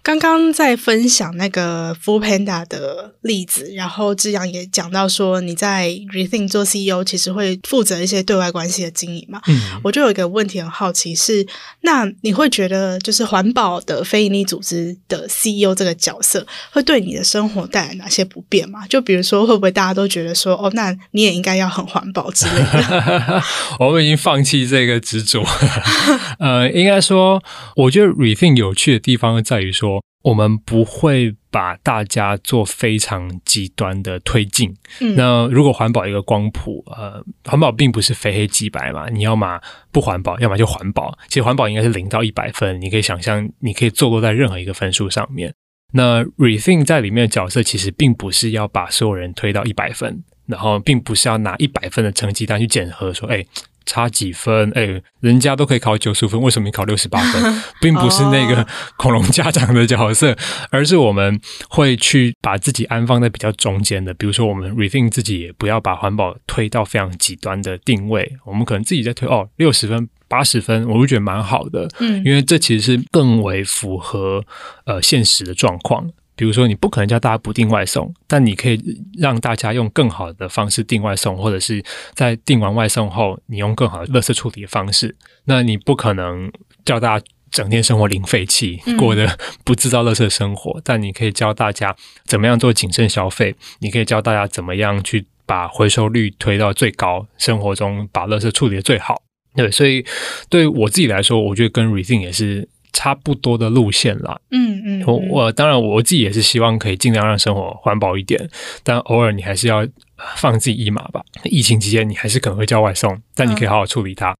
[0.00, 9.40] 刚刚在分享那个 Foodpanda 的例子，然后志阳也讲到说你在 Rethink 做 CEO，其实会负责一些对外关系的经营嘛。
[9.48, 11.44] 嗯，我就有一个问题很好奇是，
[11.80, 18.86] 那你会觉得就是环保的非营利组织的 CEO 这个角色，会对你的生活带来哪些不便吗？
[18.88, 23.42] 就比如说，会不会大家都觉得说，哦，那你也应该要很环保之类的？
[23.80, 25.44] 我们已经放弃这个执着。
[26.38, 27.42] 呃，应该说，
[27.74, 28.59] 我觉得 Rethink。
[28.60, 34.76] 有趣的地方在于说，我们不会把大家做非常极端的推进。
[35.00, 39.58] 嗯，那如果环保一个光谱，呃，环保并不是非黑即白嘛，你要么
[39.90, 41.18] 不环保，要么就环保。
[41.28, 45.54] 其实环保应该是零到一百分，你可以想象，你可以坐落在任何一个分数上面。
[45.92, 53.44] 那 Rethink 在里面的角色，其实并不是要把所有人推到一百分，然后并不是要拿一百分的成绩单去检核说，哎。
[53.90, 54.70] 差几分？
[54.76, 57.62] 哎、欸，人家都可以考九十分，为什么你考六十八分？
[57.82, 58.64] 并不是那个
[58.96, 60.36] 恐龙家长的角色，
[60.70, 64.14] 而是我们会去把自己安放在比较中间的。
[64.14, 71.88] 比如说，我们 Rethink 自己也不要把环保推到非常极端的定位，我们可能自己在推哦，六十分、八十分，我会觉得蛮好的。
[71.98, 74.44] 嗯，因为这其实是更为符合
[74.84, 76.08] 呃现实的状况。
[76.40, 78.82] 比如说，你不可能叫大家不订外送，但你可以
[79.18, 85.14] 让大家用更好的方式订外送，或者是在订完外送后，你用更好的垃圾处理的方式。
[85.44, 86.50] 那你不可能
[86.82, 99.20] 叫大家整天生活零废弃，过得不制造垃圾的生活，嗯、但你可以教大家怎么样做谨慎消费，你可以教大家怎么样去把回收率推到最高，生活中把垃圾处理的最好。
[99.54, 100.02] 对，所以
[100.48, 102.66] 对我自己来说，我觉得跟 Rethink 也是。
[102.92, 108.48] 差不多的路线啦，嗯嗯，我我当然我自己也是希望可以尽量让生活环保一点，
[108.82, 109.86] 但偶尔你还是要
[110.36, 111.22] 放自己一马吧。
[111.44, 114.30] 疫情期间你还是可能会叫外送，但你可以好好处理它。
[114.30, 114.36] 嗯、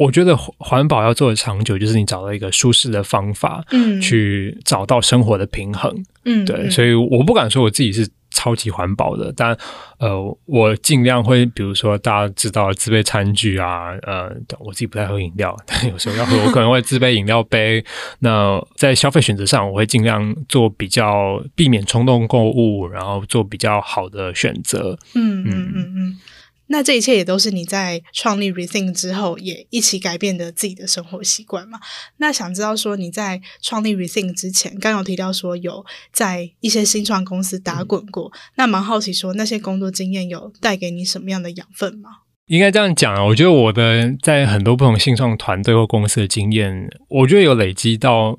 [0.00, 8.08] 我觉得环保要做的长久，就是你找到一个舒适的方法，嗯，去找到生活的平衡，嗯，对，所以我不敢说我自己是。
[8.34, 9.56] 超级环保的，但
[9.98, 17.82] 呃，我尽量会，比如说大家知道自备餐具啊，呃，我自己不太喝饮料， 但有时候要喝，我可能会自备饮料杯。
[18.18, 24.98] 那在消费选择上，我会尽量做比较避免冲动购物，然后做比较好的选择。
[25.14, 25.74] 嗯嗯嗯嗯。
[25.76, 26.18] 嗯嗯
[26.68, 31.78] 那这一切也都是你在创立 Rethink 之后也一起改变的自己的生活习惯嘛？
[32.16, 42.10] 那想知道说你在创立 Rethink 之前，刚有提到说有在一些新创公司打滚过，嗯、那蛮好奇说那些工作经验有带给你什么样的养分吗？
[42.46, 48.38] 应该这样讲啊，我觉得我的在很多不同新创团队或公司的经验，我觉得有累积到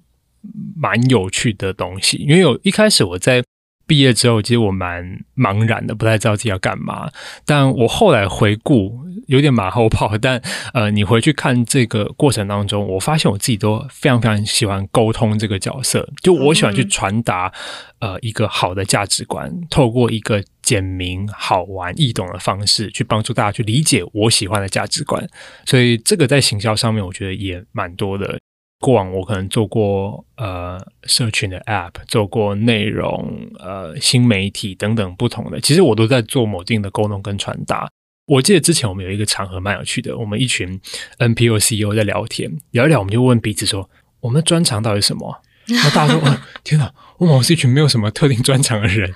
[0.75, 3.43] 蛮有趣的东西，因为有一开始我在。
[3.87, 7.11] 毕业之后，其实我蛮茫然的，不太知道自己要干嘛。
[7.45, 10.17] 但我后来回顾，有点马后炮。
[10.17, 10.41] 但
[10.73, 16.09] 呃，你回去看这个过程当中，我发现我自己都非常非常喜欢沟通这个角色。
[16.21, 17.51] 就我喜欢去传达
[17.99, 25.27] 呃一个好的价值观，透过一个简明、好玩、易懂的方式，去帮助大家去理解我喜欢的价值观。
[25.65, 28.39] 所以这个在行销上面，我觉得也蛮多的。
[28.79, 37.89] 过往我可能做过呃社群的 App，做过内容呃新媒体等等不同的，其实我都在做某定的沟通跟传达。
[38.27, 40.79] 我记得之前我们有一个场合蛮有趣的，我们一群
[41.19, 45.41] NPO CEO 在聊天，聊一聊我们就问彼此说，我们的专长到底是什么？
[45.67, 49.13] 那大家说，天哪，我们是一群没有什么特定专长的人。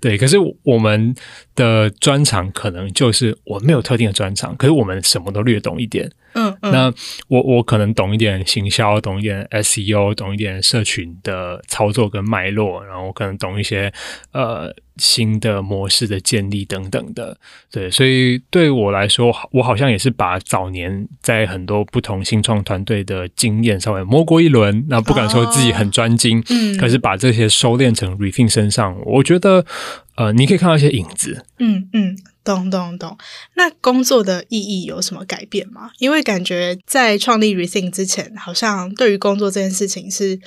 [0.00, 1.12] 对，可是我们
[1.58, 6.08] 的专长可能就是我没有特定的专长，可是我们什么都略懂一点。
[6.34, 6.94] 嗯，嗯，那
[7.26, 13.92] 我我可能懂一点行销，懂一点 SEO，懂一点社群的操作跟脉络，然后我可能懂一些
[14.32, 17.36] 呃新的模式的建立等等的。
[17.72, 29.64] 对，所以对我来说，我好像也是把早年在很多不同新创团队的经验稍微摸过一轮，那不敢说自己很专精，哦，嗯，可是把这些收敛成 Rethink 身上，我觉得
[30.18, 31.46] 呃，你可以看到一些影子。
[31.58, 32.16] 嗯嗯。
[32.44, 33.18] 懂懂懂，
[33.56, 35.90] 那工作的意义有什么改变吗？
[35.98, 40.40] 因为感觉在创立 Rethink 之前，好像对于工作这件事情是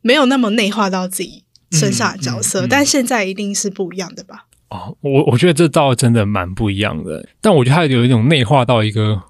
[0.00, 4.46] 没有那么内化到自己身上的角色，嗯嗯嗯、但现在一定是不一样的吧？
[4.70, 9.22] 哦，我我觉得这倒真的蛮不一样的，但我觉得它有一种内化到一个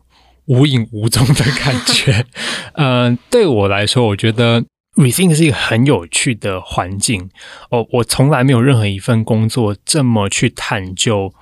[0.46, 2.24] 无影无踪的感觉。
[2.72, 4.64] 嗯、 呃，对我来说，我觉得
[4.96, 7.30] Rethink 是一个很有趣的环境。
[7.70, 11.32] 哦，我从来没有任何一份工作这么去探究。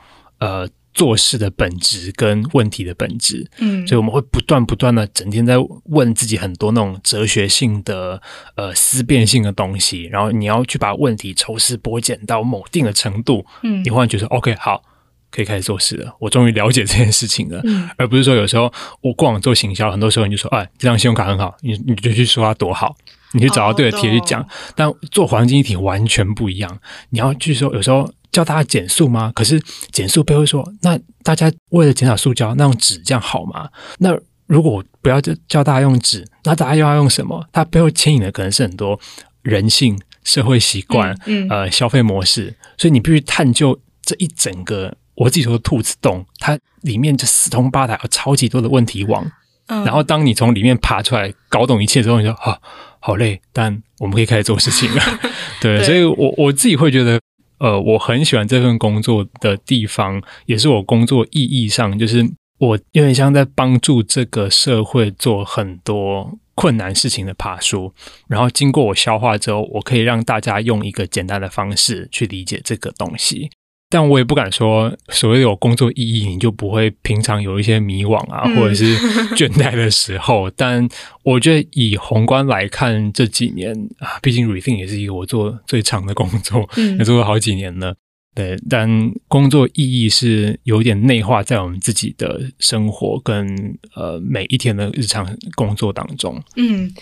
[0.40, 5.54] 呃，做事的本质跟问题的本质，嗯，所以我们会不断不断的整天在
[5.86, 8.20] 问自己很多那种哲学性的
[8.56, 14.82] 呃思辨性的东西，然后你要去把问题抽丝剥茧到某定的程度，嗯，你忽然觉得 OK 好，
[15.30, 22.94] 可以开始做事了，我终于了解这件事情了，嗯，而不是说有时候我过往做行销，很多时候你就说，哎，这张信用卡很好，你你就去说它多好。
[23.34, 26.78] 你去找到对的题去讲，哦、但做环境议题完全不一样。
[27.10, 29.32] 你要去说，有时候叫大家减速吗？
[29.34, 29.60] 可是
[29.90, 33.68] 减速背后说，那大家为了减少塑胶，那用纸这样好吗？
[33.98, 34.16] 那
[34.46, 37.44] 如果不要叫叫大家用纸，那大家又要用什么？
[37.52, 38.98] 它背后牵引的可能是很多
[39.42, 42.54] 人性、社会习惯、嗯嗯、呃消费模式。
[42.78, 49.28] 所以你必须探究这一整个我自己说的兔子洞，它里面就四通八达，有超级多的问题网。
[49.66, 52.60] 嗯、然后当你从里面爬出来，搞懂一切之后，你就啊。
[53.06, 55.02] 好累，但我们可以开始做事情了。
[55.60, 57.20] 对，对，所以我我自己会觉得，
[57.58, 62.24] 呃，我很喜欢这份工作的地方，也是我工作意义上，就是
[62.58, 67.92] 我有点像在帮助这个社会做很多困难事情的爬树，
[68.26, 73.50] 然后经过我消化之后，我可以让大家用一个简单的方式去理解这个东西。
[73.90, 78.96] 但我也不敢说，所谓有工作意义，你就不会平常有一些迷惘啊，或者是
[79.36, 80.50] 倦怠的时候。
[80.50, 80.88] 嗯、 但
[81.22, 87.94] 我觉得以宏观来看，这几年啊，毕竟 Rethink 也是一个我做最长的工作，嗯、也做了好几年了。
[88.34, 88.88] 对，但
[89.28, 93.46] 工作意义是有点内化在我们自己的生活跟
[93.94, 95.24] 呃每一天的日常
[95.54, 96.42] 工作当中。
[96.56, 96.92] 嗯，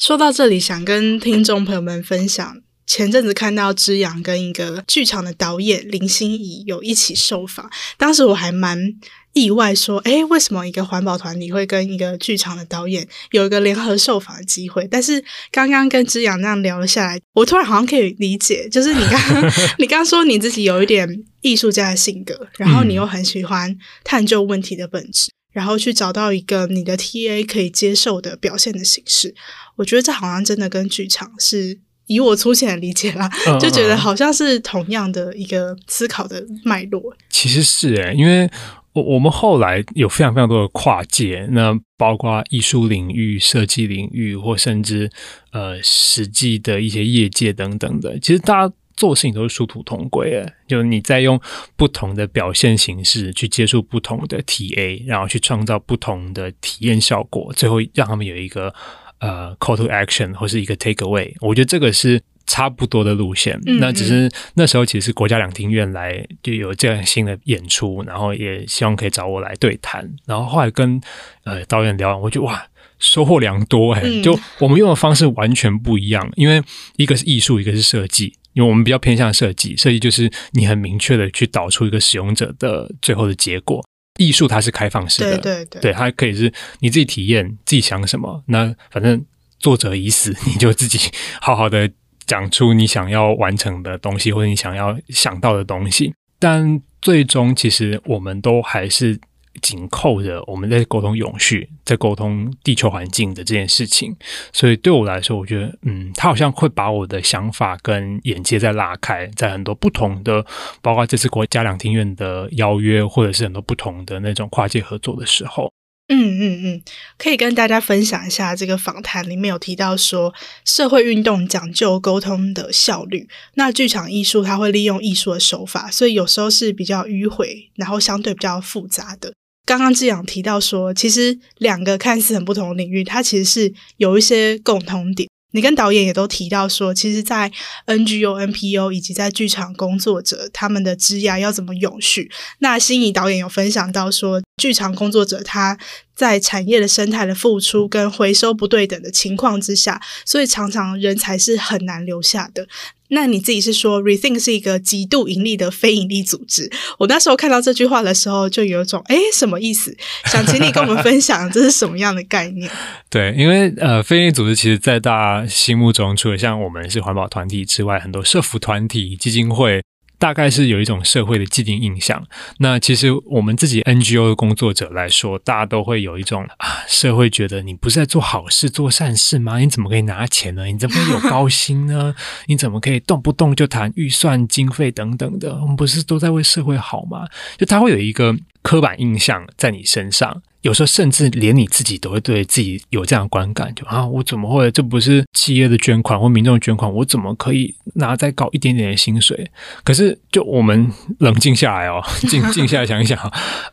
[0.00, 2.56] 说到这里，想跟听众朋友们分享。
[2.86, 8.94] 前阵子看到之阳跟一个剧场的导演林心怡有一起受访，当时我还蛮
[9.32, 14.88] 意外，说，诶，为什么一个环保团体会跟一个剧场的导演有一个联合受访的机会？
[14.90, 21.08] 但是刚刚跟之阳那样聊了下来，我突然好像可以理解，就是你刚刚 你刚刚说你自己有一点
[21.42, 29.36] 艺术家的性格，然后你又很喜欢探究问题的本质，然后去找到一个你的 TA 可以接受的表现的形式。
[29.76, 31.78] 我觉得这好像真的跟剧场是。
[32.10, 33.30] 以我粗浅的理解啦，
[33.60, 37.00] 就觉得好像是同样的一个思考的脉络。
[37.28, 38.50] 其实是诶，因为
[38.94, 45.08] 我我们后来有非常非常多的跨界，那包括艺术领域、设计领域，或甚至
[45.52, 48.18] 呃实际的一些业界等等的。
[48.18, 51.40] 其实大家做事情都是殊途同归的，就你在用
[51.76, 58.74] 不同的表现形式去接触不同的 TA，然后去创造不同的体验效果，最后让他们有一个。
[59.20, 63.54] 呃，call to action 或是一个 take away，我觉得这个是差不多的路线。
[63.66, 70.10] 嗯嗯，那只是那时候其实是国家两厅院来就有这样新的演出，然后也希望可以找我来对谈。
[70.26, 71.00] 然后后来跟
[71.44, 72.66] 呃导演聊完，我觉得哇，
[72.98, 74.02] 收获良多哎！
[74.22, 76.62] 就我们用的方式完全不一样，因为
[76.96, 78.34] 一个是艺术，一个是设计。
[78.52, 83.80] 因为我们比较偏向设计，设计就是你很明确的去导出一个使用者的最后的结果。
[84.20, 89.24] 艺术它是开放式的，对对对，对，它可以是你自己体验，自己想什么，那反正
[89.58, 91.10] 作者已死，你就自己
[91.40, 91.90] 好好的
[92.26, 99.18] 讲出你想要完成的东西，或者你想要想到的东西，但最终其实我们都还是。
[99.62, 104.14] 紧扣着我们在沟通永续，在沟通地球环境的这件事情，
[104.52, 110.44] 所以对我来说，我觉得，嗯，他好像会把我的想法跟眼界再拉开，在很多不同的，
[110.82, 115.72] 包括这次国家两厅院的邀约，或者是很多不同的那种跨界合作的时候，
[116.08, 116.82] 嗯嗯嗯，
[117.18, 120.34] 可以跟大家分享一下这个访谈里面有提到说，
[120.64, 129.32] 社会运动讲究沟通的效率，那剧场艺术它会利用艺术的手法，所以有时候是比较迂回，然后相对比较复杂的。
[129.70, 135.28] 刚刚志扬提到说，其实两个看似很不同的领域，它其实是有一些共同点。
[135.52, 137.48] 你跟导演也都提到说，其实，在
[137.86, 142.28] NGO、NPO 以及在剧场工作者，他们的职涯要怎么永续？
[142.58, 145.78] 那心仪导演有分享到说，剧场工作者他
[146.14, 152.68] 在产业的生态的付出跟回收不对等的情况之下，所以常常人才是很难留下的。
[153.12, 156.70] 那你自己是说，Rethink 是一个极度盈利的非盈利组织？
[156.98, 159.96] 我那时候看到这句话的时候，就有一种诶，什么意思？
[160.26, 162.70] 想请你跟我们分享，这是什么样的概念？
[163.10, 169.82] 对，因为呃，非盈利组织其实，在大家心目中，除了像我们是环保团体之外，很多社福团体、基金会。
[170.20, 172.24] 大概是有一种社会的既定印象。
[172.58, 179.58] 那其实我们自己 NGO 的工作者来说，大家都会有一种啊，社会觉得你不是在做好事、做善事吗？
[179.58, 180.66] 你怎么可以拿钱呢？
[180.66, 182.14] 你怎么有高薪呢？
[182.46, 185.54] 你怎么可以动不动就谈预算、经费等等的？
[185.62, 187.26] 我们不是都在为社会好吗？
[187.56, 190.42] 就他会有一个刻板印象在你身上。
[190.62, 194.70] 有时候甚至连你自己都会对自己有这样的观感，就啊，我怎么会？
[194.70, 199.50] 这不是企业的捐款或民众的捐款，我怎么可以拿再高一点点的薪水？
[199.82, 203.18] 可是，就我们冷静下来哦， 静静下来想一想，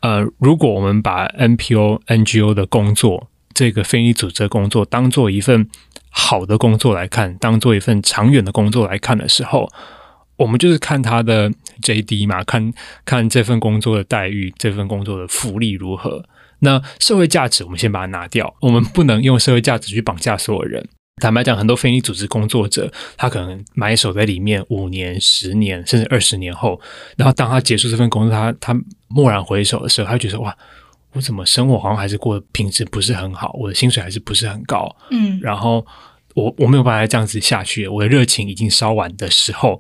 [0.01, 5.67] 呃，如果我们把 NPO、NGO 的工作，这个非营利组织的工作当做一份
[6.09, 9.69] 好的工作来看，当做一份长远的工作来看的时候，
[10.38, 12.71] 我们就是看他的 JD 嘛，看
[13.03, 16.23] 看这份工作的待遇，这份工作的福利如何。
[16.59, 18.53] 那社会价值，我们先把它拿掉。
[18.61, 20.87] 我们不能用社会价值去绑架所有人。
[21.21, 26.79] 坦白讲，很多非营利组织工作者，他可能埋首在里面五年、十年，甚至二十年后，
[27.15, 28.73] 然后当他结束这份工作，他他
[29.15, 30.55] 蓦然回首的时候，他觉得哇，
[31.13, 35.83] 我怎么生活好像还是过得品质不是很好，我的薪水还是不是很高，嗯，然后
[36.35, 39.79] 我我没有办法这样子下去，我的热情已经烧完的时候。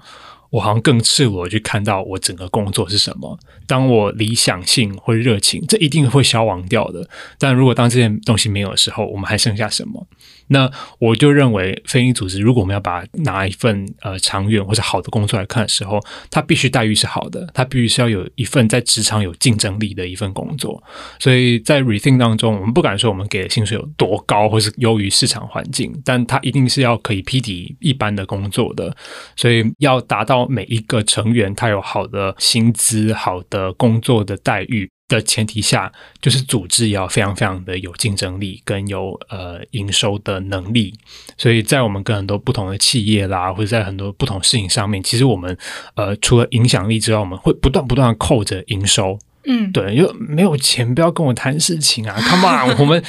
[0.49, 3.37] 我好像更赤裸去看到我整个工作是什么。
[3.67, 7.07] 当我理想性或热情，这一定会消亡掉的。
[7.37, 10.07] 但如果当这件东西没有的时候，我们还剩下什么？
[10.49, 15.99] 那我就认为，非营组织如果我们要把拿一份呃长远或者好的工作来看的时候，
[16.31, 20.81] 它必须待遇是好的，它必须是要有一份在职场有竞争力的一份工作。
[21.19, 28.95] 所以在 Rethink 当中，我们不敢说我们给的薪水有多高，或是优于市场环境，但它一定是要可以匹敌一般的工作的。
[29.35, 34.89] 所以要达到每一个成员他有好的薪资、好的工作的待遇。
[35.09, 35.89] 的前提下，
[36.21, 40.93] 就是组织要非常非常的有竞争力，跟有呃营收的能力。
[41.37, 45.57] 所以在我们跟很多不同的企业啦，或者在很多不同事情上面，其实我们
[45.95, 49.17] 呃除了影响力之外，我们会不断不断的扣着营收。
[49.45, 53.01] 嗯，对，因为没有钱，不要跟我谈事情啊！Come on，我们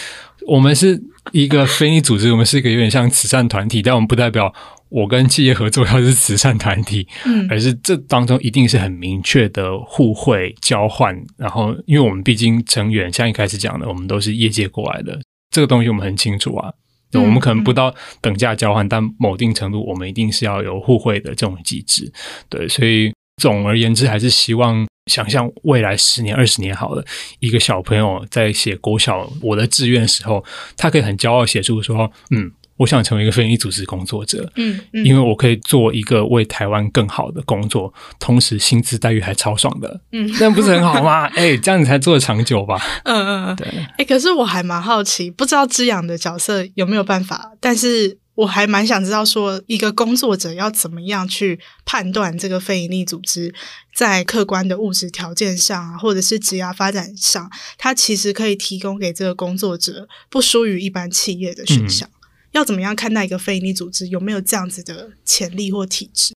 [0.46, 4.54] 我们是一个非营利组织，我们是一个有点像慈善团体，但我们不代表。
[4.90, 11.14] 我跟企业合作要是慈善团体，嗯，而是这当中一定是很明确的互惠交换。
[11.36, 15.20] 然后，因为我们毕竟成员像一开始讲的，我们都是业界过来的，
[15.50, 16.72] 这个东西我们很清楚啊。
[17.14, 22.12] 我们可能不到等价交换，但某一定程度，我们一定是要有互惠的这种机制。
[22.50, 27.02] 对，所以总而言之，还是希望想象未来十年、二十年好了，
[27.40, 30.44] 一个小朋友在写国小我的志愿的时候，
[30.76, 32.52] 他可以很骄傲写出说，嗯。
[32.78, 41.26] 我想成为一个非营利组织工作者，嗯，嗯，因为我可以做一个为台湾更好的工作，同时薪资待遇还超爽的，嗯，那不是很好吗？
[41.34, 42.80] 哎、欸，这样你才做得长久吧？
[43.04, 43.66] 嗯嗯嗯，对。
[43.66, 53.52] 哎、欸，可是我还蛮好奇，不知道之阳的角色有没有办法，但是我还蛮想知道，说一个工作者要怎么样去判断这个非营利组织
[53.92, 62.08] 在客观的物质条件上啊，或者是职涯发展上，它其实可以提供给这个工作者不输于一般企业的选项。
[62.08, 62.12] 嗯
[62.52, 66.34] 要怎么样看待一个非营利组织有没有这样子的潜力或体质？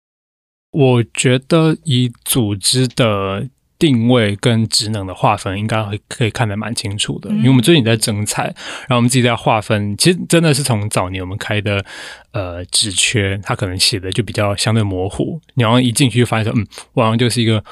[0.73, 3.49] 我觉得以组织的
[3.79, 7.31] 定位跟职能的划分，应该会可以看得蛮清楚的。
[7.31, 11.85] 嗯、因为我们最近在征才，然后我们自己在划分，其实真的是从早年我们开的
[12.33, 15.41] 呃职缺，它可能写的就比较相对模糊。
[15.55, 17.65] 你好像一进去就发现说，嗯，我好像就是一个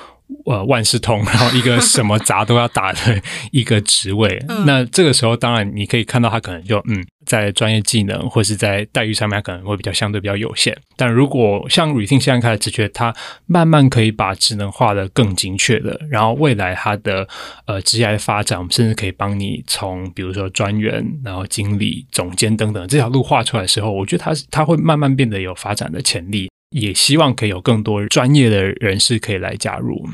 [0.46, 4.28] 呃万事通，然后一个什么杂都要打的一个职位。
[4.48, 10.76] 嗯、那这个时候，当然你可以看到他可能就嗯，在专业技能或是在待遇上面，可能会比较相对比较有限。
[10.96, 13.14] 但如果像 Rethink 现在开的职缺，他
[13.46, 17.26] 慢慢可以把职能化的更精确的，然后未来他的
[17.66, 26.50] 呃职业的发展，我们甚至可以帮你从比如说专员，然后经理、总监等等这条路画出来的时候，我觉得他他会慢慢变得有发展的潜力。
[26.70, 30.06] 也希望可以有更多专业的人士可以来加入。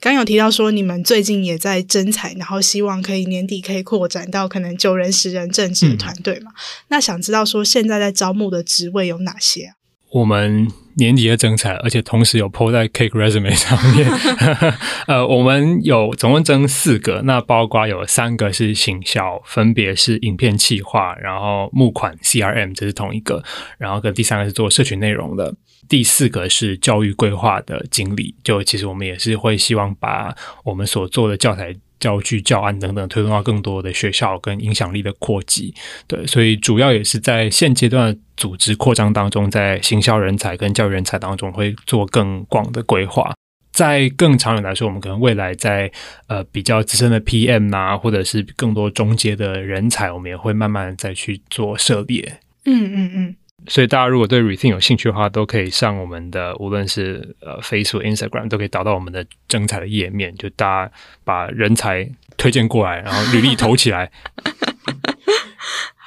[0.00, 6.52] 刚有提到说你们最近也在征才，然后希望可以年底可以扩展到可能九人、十人正职的团队嘛？
[6.52, 9.74] 嗯、那想知道说现在在招募的职位有哪些啊？
[10.12, 14.08] 我们年底的征才，而且同时有 po 在 Cake Resume 上面。
[15.08, 23.42] 呃，我们有总共征四个，那包括有三个是行销，分别是影片企划，然后募款 CRM，这是同一个，
[23.76, 25.54] 然后跟第三个是做社群内容的。
[25.88, 30.34] 第四个是教育规划的经理，就其实我们也是会希望把
[30.64, 35.74] 我们所做的教材、教具、教案等等推动到更多的学校跟影响力的扩及。
[36.06, 43.32] 对，所以主要也是在现阶段组织扩张当中，在行销人才跟教育人才当中会做更广的规划。
[43.72, 45.90] 在更长远来说，我们可能未来在
[46.26, 52.40] 呃比较资深的 PM 啊，或者是更多中阶的人才，我们也会慢慢再去做涉猎。
[52.64, 53.36] 嗯嗯嗯。
[53.66, 60.92] 所以大家如果对 Rethink 有兴趣的话，都可以上我们的无论是呃 Facebook、Instagram，都可以导到我们的征才的页面，就大家
[61.24, 64.10] 把人才推荐过来，然后履历投起来。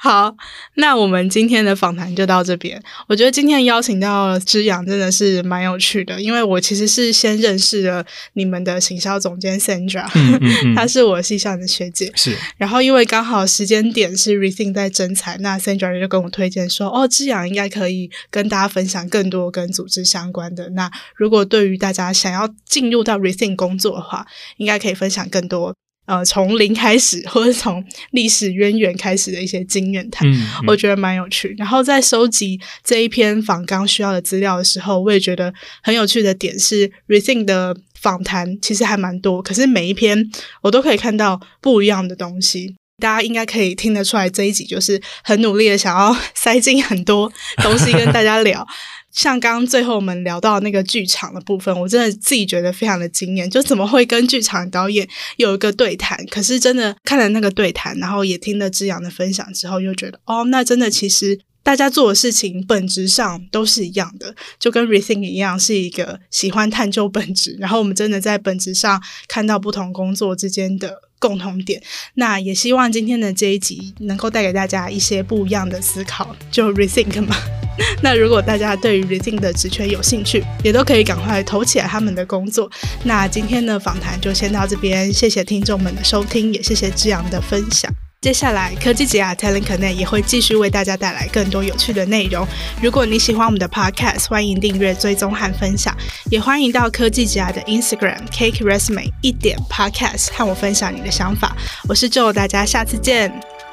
[0.04, 0.34] 好，
[0.74, 2.82] 那我们今天的访谈就到这边。
[3.06, 12.10] 我觉得今天邀请到之阳真的是蛮有趣的，因为我其实是先认识了你们的行销总监 Sandra，嗯嗯嗯， 她是我系上的学姐。
[12.16, 20.70] 是，然后因为刚好时间点是 Rethink 在征才，那 Sandra 就跟我推荐说，哦，之阳应该可以跟大家分享更多跟组织相关的。
[20.70, 24.26] 那如果对于大家想要进入到 Rethink 工作的话，
[24.56, 25.76] 应该可以分享更多。
[26.12, 31.54] 呃，从零开始，或者从历史渊源开始的一些经验谈，嗯嗯、我觉得蛮有趣。
[31.56, 35.50] 然后在收集这一篇访纲需要的资料的时候，我也觉得
[35.82, 42.76] 很有趣的点是，Rethink 的访谈其实还蛮多，可是每一篇我都可以看到不一样的东西。
[43.00, 47.32] 大家应该可以听得出来，这一集就是很努力的想要 塞进很多
[47.62, 48.66] 东西跟大家聊。
[49.12, 55.06] 像刚刚最后我们聊到那个剧场的部分，我真的自己觉得非常的惊艳，就怎么会跟剧场导演
[55.36, 56.24] 有一个对谈？
[56.26, 71.80] 可是真的看了那个对谈，然后也听了之扬的分享之后，又觉得哦，那真的其实大家做的事情本质上都是一样的，就跟 Rethink 一样，是一个喜欢探究本质，然后我们真的在本质上看到不同工作之间的共同点。
[72.14, 77.36] 那也希望今天的这一集能够带给大家一些不一样的思考，就 Rethink 嘛。
[78.02, 82.68] 那如果大家对于 Rethink 的职缺有兴趣，也都可以赶快投起来他们的工作。
[83.04, 88.01] 那今天的访谈就先到这边，谢谢听众们的收听，也谢谢志阳的分享。
[88.22, 92.46] 接下来科技姐啊 Talent Connect 也会继续为大家带来更多有趣的内容。
[92.80, 95.92] 如果你喜欢我们的 Podcast，欢迎订阅、追踪和分享，
[96.30, 101.56] 也欢迎到科技姐啊的 Instagram Cake Resume 一点 Podcast 和我分享你的想法。
[101.88, 103.28] 我是 Joe，大家下次见，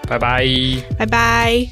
[0.07, 0.43] 拜拜，
[0.97, 1.67] 拜拜。